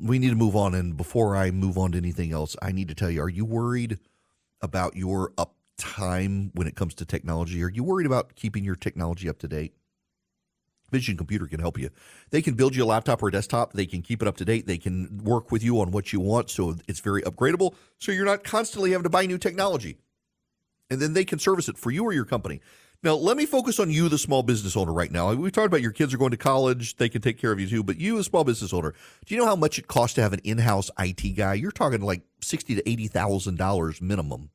we 0.00 0.18
need 0.18 0.30
to 0.30 0.36
move 0.36 0.56
on. 0.56 0.74
And 0.74 0.96
before 0.96 1.36
I 1.36 1.50
move 1.50 1.76
on 1.76 1.92
to 1.92 1.98
anything 1.98 2.32
else, 2.32 2.56
I 2.62 2.72
need 2.72 2.88
to 2.88 2.94
tell 2.94 3.10
you 3.10 3.22
are 3.22 3.28
you 3.28 3.44
worried 3.44 3.98
about 4.60 4.96
your 4.96 5.32
uptime 5.32 6.50
when 6.54 6.66
it 6.66 6.76
comes 6.76 6.94
to 6.94 7.04
technology? 7.04 7.62
Are 7.62 7.70
you 7.70 7.84
worried 7.84 8.06
about 8.06 8.34
keeping 8.34 8.64
your 8.64 8.76
technology 8.76 9.28
up 9.28 9.38
to 9.40 9.48
date? 9.48 9.74
Vision 10.90 11.18
Computer 11.18 11.46
can 11.46 11.60
help 11.60 11.78
you. 11.78 11.90
They 12.30 12.40
can 12.40 12.54
build 12.54 12.74
you 12.74 12.82
a 12.82 12.86
laptop 12.86 13.22
or 13.22 13.28
a 13.28 13.32
desktop. 13.32 13.74
They 13.74 13.84
can 13.84 14.00
keep 14.00 14.22
it 14.22 14.28
up 14.28 14.38
to 14.38 14.44
date. 14.44 14.66
They 14.66 14.78
can 14.78 15.18
work 15.22 15.52
with 15.52 15.62
you 15.62 15.80
on 15.80 15.90
what 15.90 16.12
you 16.12 16.20
want. 16.20 16.48
So 16.48 16.76
it's 16.88 17.00
very 17.00 17.20
upgradable. 17.22 17.74
So 17.98 18.10
you're 18.10 18.24
not 18.24 18.42
constantly 18.42 18.92
having 18.92 19.02
to 19.02 19.10
buy 19.10 19.26
new 19.26 19.36
technology. 19.36 19.98
And 20.88 21.00
then 21.00 21.12
they 21.12 21.26
can 21.26 21.38
service 21.38 21.68
it 21.68 21.76
for 21.76 21.90
you 21.90 22.04
or 22.04 22.14
your 22.14 22.24
company. 22.24 22.62
Now, 23.04 23.14
let 23.14 23.36
me 23.36 23.46
focus 23.46 23.78
on 23.78 23.92
you, 23.92 24.08
the 24.08 24.18
small 24.18 24.42
business 24.42 24.76
owner, 24.76 24.92
right 24.92 25.12
now. 25.12 25.32
We've 25.32 25.52
talked 25.52 25.68
about 25.68 25.82
your 25.82 25.92
kids 25.92 26.12
are 26.12 26.18
going 26.18 26.32
to 26.32 26.36
college, 26.36 26.96
they 26.96 27.08
can 27.08 27.22
take 27.22 27.38
care 27.38 27.52
of 27.52 27.60
you 27.60 27.68
too, 27.68 27.84
but 27.84 27.96
you, 27.96 28.18
a 28.18 28.24
small 28.24 28.42
business 28.42 28.72
owner, 28.72 28.92
do 29.24 29.34
you 29.34 29.40
know 29.40 29.46
how 29.46 29.54
much 29.54 29.78
it 29.78 29.86
costs 29.86 30.16
to 30.16 30.22
have 30.22 30.32
an 30.32 30.40
in 30.42 30.58
house 30.58 30.90
IT 30.98 31.36
guy? 31.36 31.54
You're 31.54 31.70
talking 31.70 32.00
like 32.00 32.22
sixty 32.40 32.74
to 32.74 32.82
$80,000 32.82 34.02
minimum. 34.02 34.50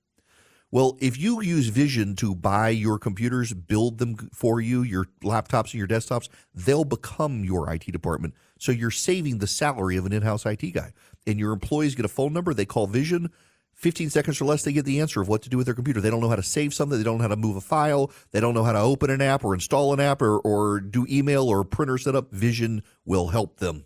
Well, 0.71 0.97
if 0.99 1.17
you 1.17 1.39
use 1.41 1.67
Vision 1.67 2.17
to 2.17 2.36
buy 2.36 2.69
your 2.69 2.99
computers, 2.99 3.53
build 3.53 3.99
them 3.99 4.29
for 4.34 4.60
you, 4.60 4.82
your 4.82 5.06
laptops 5.23 5.65
and 5.65 5.75
your 5.75 5.88
desktops, 5.88 6.27
they'll 6.53 6.84
become 6.84 7.45
your 7.45 7.71
IT 7.71 7.91
department. 7.91 8.34
So 8.60 8.71
you're 8.73 8.91
saving 8.91 9.38
the 9.38 9.47
salary 9.47 9.95
of 9.95 10.06
an 10.06 10.12
in 10.12 10.23
house 10.23 10.45
IT 10.45 10.71
guy. 10.73 10.91
And 11.25 11.39
your 11.39 11.53
employees 11.53 11.95
get 11.95 12.06
a 12.06 12.10
phone 12.10 12.34
number, 12.34 12.53
they 12.53 12.65
call 12.65 12.88
Vision 12.88 13.29
15 13.75 14.09
seconds 14.09 14.39
or 14.39 14.45
less, 14.45 14.63
they 14.63 14.73
get 14.73 14.86
the 14.86 15.01
answer 15.01 15.21
of 15.21 15.27
what 15.27 15.41
to 15.41 15.49
do 15.49 15.57
with 15.57 15.65
their 15.65 15.75
computer. 15.75 15.99
They 15.99 16.09
don't 16.09 16.21
know 16.21 16.29
how 16.29 16.36
to 16.36 16.43
save 16.43 16.73
something. 16.73 16.97
They 16.97 17.03
don't 17.03 17.17
know 17.17 17.23
how 17.23 17.27
to 17.29 17.36
move 17.36 17.55
a 17.55 17.62
file. 17.62 18.12
They 18.31 18.39
don't 18.39 18.53
know 18.53 18.63
how 18.63 18.71
to 18.71 18.79
open 18.79 19.09
an 19.09 19.21
app 19.21 19.43
or 19.43 19.53
install 19.53 19.93
an 19.93 19.99
app 19.99 20.21
or, 20.21 20.39
or 20.39 20.79
do 20.79 21.05
email 21.09 21.47
or 21.47 21.63
printer 21.63 21.97
setup. 21.97 22.31
Vision 22.31 22.83
will 23.05 23.27
help 23.29 23.57
them. 23.57 23.86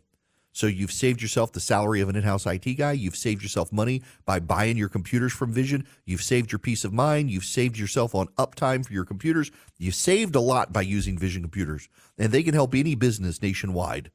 So 0.52 0.65
you've 0.65 0.91
saved 0.91 1.21
yourself 1.21 1.52
the 1.52 1.60
salary 1.60 2.02
of 2.02 2.10
an 2.10 2.15
in-house 2.15 2.47
IT 2.47 2.65
guy. 2.78 2.93
You've 2.93 3.15
saved 3.15 3.43
yourself 3.43 3.71
money 3.71 4.02
by 4.26 4.39
buying 4.39 4.76
your 4.76 4.89
computers 4.89 5.32
from 5.32 5.52
Vision. 5.52 5.86
You've 6.04 6.23
saved 6.23 6.52
your 6.52 6.58
peace 6.58 6.84
of 6.84 6.91
mind. 6.91 7.30
You've 7.30 7.45
saved 7.45 7.78
yourself 7.78 8.15
on 8.15 8.28
uptime 8.39 8.84
for 8.84 8.91
your 8.91 9.06
computers. 9.06 9.52
You 9.78 9.91
saved 9.91 10.36
a 10.36 10.39
lot 10.39 10.73
by 10.73 10.82
using 10.82 11.15
Vision 11.15 11.43
computers, 11.43 11.89
and 12.17 12.32
they 12.32 12.41
can 12.41 12.56
help 12.56 12.73
any 12.73 12.95
business 12.95 13.39
nationwide. 13.39 14.10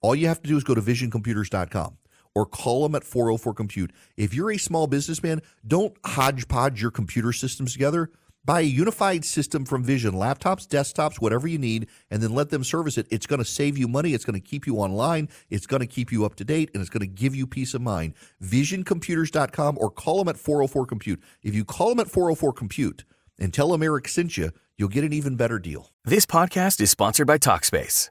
All 0.00 0.14
you 0.14 0.28
have 0.28 0.40
to 0.42 0.48
do 0.48 0.56
is 0.56 0.62
go 0.62 0.76
to 0.76 0.80
visioncomputers.com 0.80 1.98
or 2.34 2.46
call 2.46 2.82
them 2.82 2.94
at 2.94 3.04
404 3.04 3.54
Compute. 3.54 3.92
If 4.16 4.34
you're 4.34 4.52
a 4.52 4.58
small 4.58 4.86
businessman, 4.86 5.42
don't 5.66 5.96
hodgepodge 6.04 6.80
your 6.80 6.90
computer 6.90 7.32
systems 7.32 7.72
together. 7.72 8.10
Buy 8.44 8.60
a 8.60 8.64
unified 8.64 9.24
system 9.24 9.64
from 9.64 9.84
Vision, 9.84 10.14
laptops, 10.14 10.66
desktops, 10.66 11.20
whatever 11.20 11.46
you 11.46 11.58
need, 11.58 11.86
and 12.10 12.20
then 12.20 12.34
let 12.34 12.50
them 12.50 12.64
service 12.64 12.98
it. 12.98 13.06
It's 13.08 13.26
going 13.26 13.38
to 13.38 13.44
save 13.44 13.78
you 13.78 13.86
money. 13.86 14.14
It's 14.14 14.24
going 14.24 14.40
to 14.40 14.44
keep 14.44 14.66
you 14.66 14.78
online. 14.78 15.28
It's 15.48 15.66
going 15.66 15.80
to 15.80 15.86
keep 15.86 16.10
you 16.10 16.24
up 16.24 16.34
to 16.36 16.44
date, 16.44 16.70
and 16.74 16.80
it's 16.80 16.90
going 16.90 17.02
to 17.02 17.06
give 17.06 17.36
you 17.36 17.46
peace 17.46 17.72
of 17.72 17.82
mind. 17.82 18.14
VisionComputers.com 18.42 19.78
or 19.80 19.90
call 19.90 20.18
them 20.18 20.28
at 20.28 20.38
404 20.38 20.86
Compute. 20.86 21.22
If 21.42 21.54
you 21.54 21.64
call 21.64 21.90
them 21.90 22.00
at 22.00 22.10
404 22.10 22.52
Compute 22.52 23.04
and 23.38 23.54
tell 23.54 23.68
them 23.70 23.82
Eric 23.82 24.08
sent 24.08 24.36
you, 24.36 24.50
you'll 24.76 24.88
get 24.88 25.04
an 25.04 25.12
even 25.12 25.36
better 25.36 25.60
deal. 25.60 25.92
This 26.04 26.26
podcast 26.26 26.80
is 26.80 26.90
sponsored 26.90 27.28
by 27.28 27.38
Talkspace. 27.38 28.10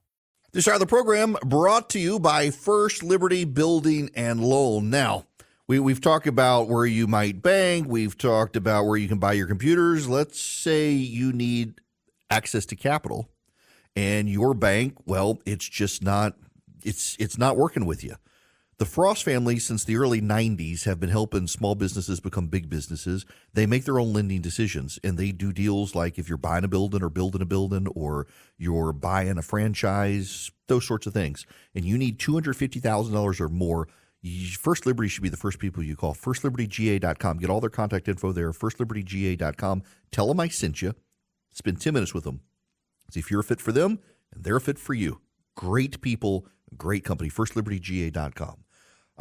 This 0.53 0.67
hour 0.67 0.73
of 0.73 0.81
the 0.81 0.85
program 0.85 1.37
brought 1.45 1.89
to 1.91 1.99
you 1.99 2.19
by 2.19 2.49
First 2.49 3.03
Liberty 3.03 3.45
Building 3.45 4.11
and 4.15 4.43
Loan. 4.43 4.89
Now, 4.89 5.25
we, 5.65 5.79
we've 5.79 6.01
talked 6.01 6.27
about 6.27 6.67
where 6.67 6.85
you 6.85 7.07
might 7.07 7.41
bank. 7.41 7.87
We've 7.87 8.17
talked 8.17 8.57
about 8.57 8.83
where 8.83 8.97
you 8.97 9.07
can 9.07 9.17
buy 9.17 9.31
your 9.31 9.47
computers. 9.47 10.09
Let's 10.09 10.41
say 10.41 10.91
you 10.91 11.31
need 11.31 11.79
access 12.29 12.65
to 12.65 12.75
capital 12.75 13.29
and 13.95 14.27
your 14.27 14.53
bank, 14.53 14.97
well, 15.05 15.39
it's 15.45 15.69
just 15.69 16.03
not 16.03 16.35
it's 16.83 17.15
it's 17.17 17.37
not 17.37 17.55
working 17.55 17.85
with 17.85 18.03
you. 18.03 18.15
The 18.81 18.87
Frost 18.87 19.23
family, 19.23 19.59
since 19.59 19.83
the 19.83 19.95
early 19.95 20.21
90s, 20.21 20.85
have 20.85 20.99
been 20.99 21.11
helping 21.11 21.45
small 21.45 21.75
businesses 21.75 22.19
become 22.19 22.47
big 22.47 22.67
businesses. 22.67 23.27
They 23.53 23.67
make 23.67 23.85
their 23.85 23.99
own 23.99 24.11
lending 24.11 24.41
decisions 24.41 24.97
and 25.03 25.19
they 25.19 25.31
do 25.31 25.53
deals 25.53 25.93
like 25.93 26.17
if 26.17 26.27
you're 26.27 26.39
buying 26.39 26.63
a 26.63 26.67
building 26.67 27.03
or 27.03 27.11
building 27.11 27.43
a 27.43 27.45
building 27.45 27.85
or 27.89 28.25
you're 28.57 28.91
buying 28.91 29.37
a 29.37 29.43
franchise, 29.43 30.49
those 30.65 30.87
sorts 30.87 31.05
of 31.05 31.13
things, 31.13 31.45
and 31.75 31.85
you 31.85 31.95
need 31.95 32.17
$250,000 32.17 33.39
or 33.39 33.49
more. 33.49 33.87
First 34.57 34.87
Liberty 34.87 35.09
should 35.09 35.21
be 35.21 35.29
the 35.29 35.37
first 35.37 35.59
people 35.59 35.83
you 35.83 35.95
call. 35.95 36.15
FirstLibertyGA.com. 36.15 37.37
Get 37.37 37.51
all 37.51 37.61
their 37.61 37.69
contact 37.69 38.07
info 38.07 38.31
there. 38.31 38.51
FirstLibertyGA.com. 38.51 39.83
Tell 40.11 40.27
them 40.27 40.39
I 40.39 40.47
sent 40.47 40.81
you. 40.81 40.95
Spend 41.51 41.79
10 41.79 41.93
minutes 41.93 42.15
with 42.15 42.23
them. 42.23 42.41
See 43.11 43.19
if 43.19 43.29
you're 43.29 43.41
a 43.41 43.43
fit 43.43 43.61
for 43.61 43.73
them 43.73 43.99
and 44.33 44.43
they're 44.43 44.55
a 44.55 44.59
fit 44.59 44.79
for 44.79 44.95
you. 44.95 45.21
Great 45.55 46.01
people, 46.01 46.47
great 46.75 47.03
company. 47.03 47.29
FirstLibertyGA.com. 47.29 48.63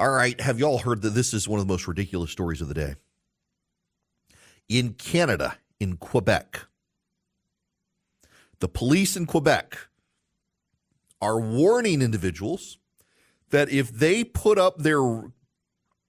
All 0.01 0.11
right. 0.11 0.41
Have 0.41 0.59
you 0.59 0.65
all 0.65 0.79
heard 0.79 1.03
that 1.03 1.11
this 1.11 1.35
is 1.35 1.47
one 1.47 1.61
of 1.61 1.67
the 1.67 1.71
most 1.71 1.87
ridiculous 1.87 2.31
stories 2.31 2.63
of 2.63 2.69
the 2.69 2.75
day? 2.75 2.95
In 4.67 4.95
Canada, 4.95 5.59
in 5.79 5.99
Quebec, 5.99 6.63
the 8.61 8.69
police 8.69 9.15
in 9.15 9.27
Quebec 9.27 9.77
are 11.21 11.39
warning 11.39 12.01
individuals 12.01 12.79
that 13.51 13.69
if 13.69 13.93
they 13.93 14.25
put 14.25 14.57
up 14.57 14.79
their 14.79 15.25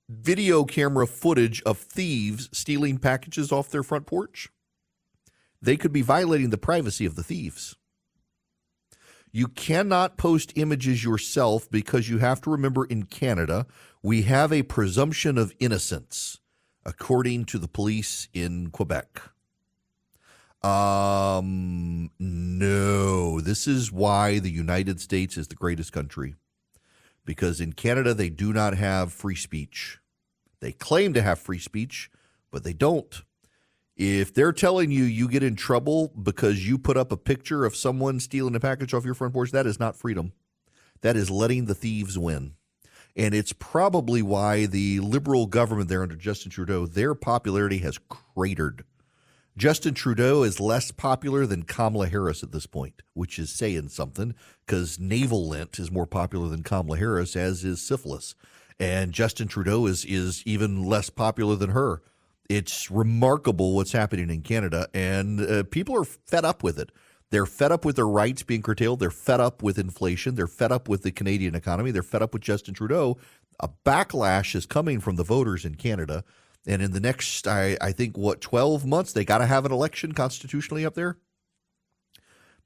video 0.08 0.64
camera 0.64 1.06
footage 1.06 1.62
of 1.64 1.78
thieves 1.78 2.48
stealing 2.54 2.98
packages 2.98 3.52
off 3.52 3.70
their 3.70 3.84
front 3.84 4.06
porch, 4.06 4.48
they 5.62 5.76
could 5.76 5.92
be 5.92 6.02
violating 6.02 6.50
the 6.50 6.58
privacy 6.58 7.06
of 7.06 7.16
the 7.16 7.24
thieves. 7.24 7.76
You 9.32 9.48
cannot 9.48 10.18
post 10.18 10.52
images 10.56 11.04
yourself 11.04 11.70
because 11.72 12.10
you 12.10 12.18
have 12.18 12.42
to 12.42 12.50
remember 12.50 12.86
in 12.86 13.04
Canada, 13.04 13.66
we 14.04 14.24
have 14.24 14.52
a 14.52 14.64
presumption 14.64 15.38
of 15.38 15.54
innocence, 15.60 16.40
according 16.86 17.46
to 17.46 17.58
the 17.58 17.70
police 17.70 18.28
in 18.34 18.72
Quebec. 18.72 19.22
Um, 20.62 22.12
no, 22.20 23.40
this 23.40 23.68
is 23.68 23.92
why 23.92 24.40
the 24.40 24.52
United 24.52 25.00
States 25.00 25.38
is 25.38 25.48
the 25.48 25.56
greatest 25.56 25.92
country. 25.92 26.36
Because 27.24 27.62
in 27.62 27.74
Canada, 27.74 28.14
they 28.14 28.30
do 28.30 28.52
not 28.52 28.76
have 28.76 29.14
free 29.14 29.36
speech. 29.36 30.00
They 30.60 30.72
claim 30.72 31.14
to 31.14 31.22
have 31.22 31.40
free 31.40 31.60
speech, 31.60 32.12
but 32.52 32.64
they 32.64 32.74
don't. 32.74 33.24
If 34.04 34.34
they're 34.34 34.52
telling 34.52 34.90
you 34.90 35.04
you 35.04 35.28
get 35.28 35.44
in 35.44 35.56
trouble 35.56 36.08
because 36.08 36.68
you 36.68 36.80
put 36.80 36.98
up 36.98 37.12
a 37.12 37.18
picture 37.18 37.66
of 37.66 37.76
someone 37.76 38.20
stealing 38.20 38.56
a 38.56 38.60
package 38.60 38.96
off 38.96 39.06
your 39.06 39.14
front 39.14 39.32
porch, 39.32 39.52
that 39.52 39.68
is 39.68 39.80
not 39.80 39.96
freedom. 39.96 40.34
That 41.02 41.16
is 41.16 41.30
letting 41.30 41.66
the 41.66 41.76
thieves 41.76 42.18
win. 42.18 42.54
And 43.16 43.36
it's 43.36 43.54
probably 43.54 44.24
why 44.24 44.66
the 44.66 45.00
liberal 45.02 45.46
government 45.46 45.88
there 45.88 46.02
under 46.02 46.16
Justin 46.16 46.50
Trudeau, 46.50 46.88
their 46.88 47.14
popularity 47.14 47.78
has 47.80 48.00
cratered. 48.10 48.86
Justin 49.56 49.94
Trudeau 49.94 50.42
is 50.42 50.60
less 50.60 50.90
popular 50.90 51.46
than 51.46 51.62
Kamala 51.62 52.08
Harris 52.08 52.42
at 52.42 52.52
this 52.52 52.66
point, 52.66 53.04
which 53.14 53.38
is 53.38 53.52
saying 53.52 53.90
something 53.90 54.34
because 54.66 55.00
naval 55.00 55.48
lint 55.48 55.78
is 55.78 55.92
more 55.92 56.08
popular 56.08 56.48
than 56.48 56.64
Kamala 56.64 56.98
Harris, 56.98 57.36
as 57.36 57.64
is 57.64 57.86
syphilis. 57.86 58.34
And 58.80 59.12
Justin 59.12 59.48
Trudeau 59.48 59.86
is 59.86 60.06
is 60.06 60.42
even 60.48 60.84
less 60.84 61.12
popular 61.12 61.56
than 61.56 61.70
her. 61.70 62.02
It's 62.50 62.92
remarkable 62.92 63.76
what's 63.76 63.92
happening 63.92 64.30
in 64.30 64.42
Canada, 64.42 64.88
and 64.94 65.40
uh, 65.40 65.64
people 65.64 65.96
are 65.96 66.04
fed 66.04 66.46
up 66.46 66.64
with 66.64 66.78
it. 66.80 66.92
They're 67.32 67.46
fed 67.46 67.72
up 67.72 67.86
with 67.86 67.96
their 67.96 68.08
rights 68.08 68.44
being 68.44 68.62
curtailed. 68.62 69.00
They're 69.00 69.10
fed 69.10 69.40
up 69.40 69.64
with 69.64 69.80
inflation. 69.80 70.36
They're 70.36 70.48
fed 70.48 70.72
up 70.72 70.90
with 70.90 71.04
the 71.04 71.12
Canadian 71.12 71.56
economy. 71.56 71.92
They're 71.92 72.04
fed 72.04 72.22
up 72.22 72.34
with 72.34 72.42
Justin 72.42 72.74
Trudeau. 72.74 73.18
A 73.62 73.70
backlash 73.86 74.54
is 74.54 74.66
coming 74.66 75.00
from 75.00 75.16
the 75.16 75.24
voters 75.24 75.64
in 75.64 75.76
Canada. 75.76 76.26
And 76.68 76.82
in 76.82 76.92
the 76.92 77.00
next, 77.00 77.48
I, 77.48 77.78
I 77.80 77.94
think, 77.94 78.18
what, 78.18 78.42
12 78.42 78.86
months, 78.86 79.14
they 79.14 79.24
got 79.24 79.40
to 79.40 79.46
have 79.46 79.66
an 79.66 79.72
election 79.72 80.12
constitutionally 80.12 80.86
up 80.86 80.94
there. 80.94 81.18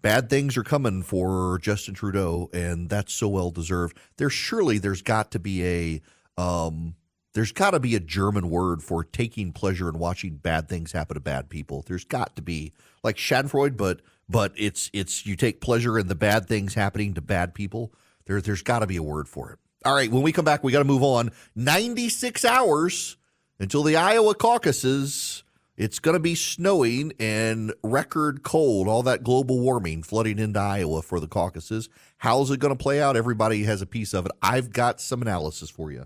Bad 0.01 0.29
things 0.29 0.57
are 0.57 0.63
coming 0.63 1.01
for 1.03 1.57
Justin 1.59 1.93
Trudeau, 1.93 2.49
and 2.53 2.89
that's 2.89 3.13
so 3.13 3.27
well 3.27 3.51
deserved. 3.51 3.97
There's 4.17 4.33
surely 4.33 4.77
there's 4.77 5.01
got 5.01 5.31
to 5.31 5.39
be 5.39 5.65
a 5.65 6.01
um, 6.41 6.95
there's 7.35 7.51
got 7.51 7.71
to 7.71 7.81
be 7.81 7.95
a 7.95 7.99
German 7.99 8.49
word 8.49 8.81
for 8.81 9.03
taking 9.03 9.51
pleasure 9.51 9.89
in 9.89 9.99
watching 9.99 10.37
bad 10.37 10.69
things 10.69 10.93
happen 10.93 11.15
to 11.15 11.19
bad 11.19 11.49
people. 11.49 11.83
There's 11.85 12.05
got 12.05 12.37
to 12.37 12.41
be 12.41 12.71
like 13.03 13.17
Schadenfreude, 13.17 13.75
but 13.75 14.01
but 14.27 14.53
it's 14.55 14.89
it's 14.93 15.25
you 15.25 15.35
take 15.35 15.59
pleasure 15.59 15.99
in 15.99 16.07
the 16.07 16.15
bad 16.15 16.47
things 16.47 16.73
happening 16.73 17.13
to 17.13 17.21
bad 17.21 17.53
people. 17.53 17.93
There 18.25 18.39
there's 18.39 18.61
got 18.63 18.79
to 18.79 18.87
be 18.87 18.95
a 18.95 19.03
word 19.03 19.27
for 19.27 19.51
it. 19.51 19.59
All 19.83 19.93
right, 19.93 20.09
when 20.09 20.23
we 20.23 20.31
come 20.31 20.45
back, 20.45 20.63
we 20.63 20.71
got 20.71 20.79
to 20.79 20.85
move 20.85 21.03
on. 21.03 21.31
96 21.55 22.43
hours 22.45 23.17
until 23.59 23.83
the 23.83 23.97
Iowa 23.97 24.33
caucuses. 24.33 25.43
It's 25.77 25.99
going 25.99 26.13
to 26.13 26.21
be 26.21 26.35
snowing 26.35 27.11
and 27.19 27.73
record 27.83 28.43
cold, 28.43 28.87
all 28.87 29.03
that 29.03 29.25
global 29.25 29.59
warming 29.59 30.03
flooding 30.03 30.39
into 30.39 30.57
Iowa 30.57 31.01
for 31.01 31.19
the 31.19 31.27
caucuses. 31.27 31.89
How's 32.19 32.49
it 32.49 32.61
going 32.61 32.73
to 32.73 32.81
play 32.81 33.01
out? 33.01 33.17
Everybody 33.17 33.63
has 33.63 33.81
a 33.81 33.85
piece 33.85 34.13
of 34.13 34.25
it. 34.25 34.31
I've 34.41 34.71
got 34.71 35.01
some 35.01 35.21
analysis 35.21 35.69
for 35.69 35.91
you. 35.91 36.05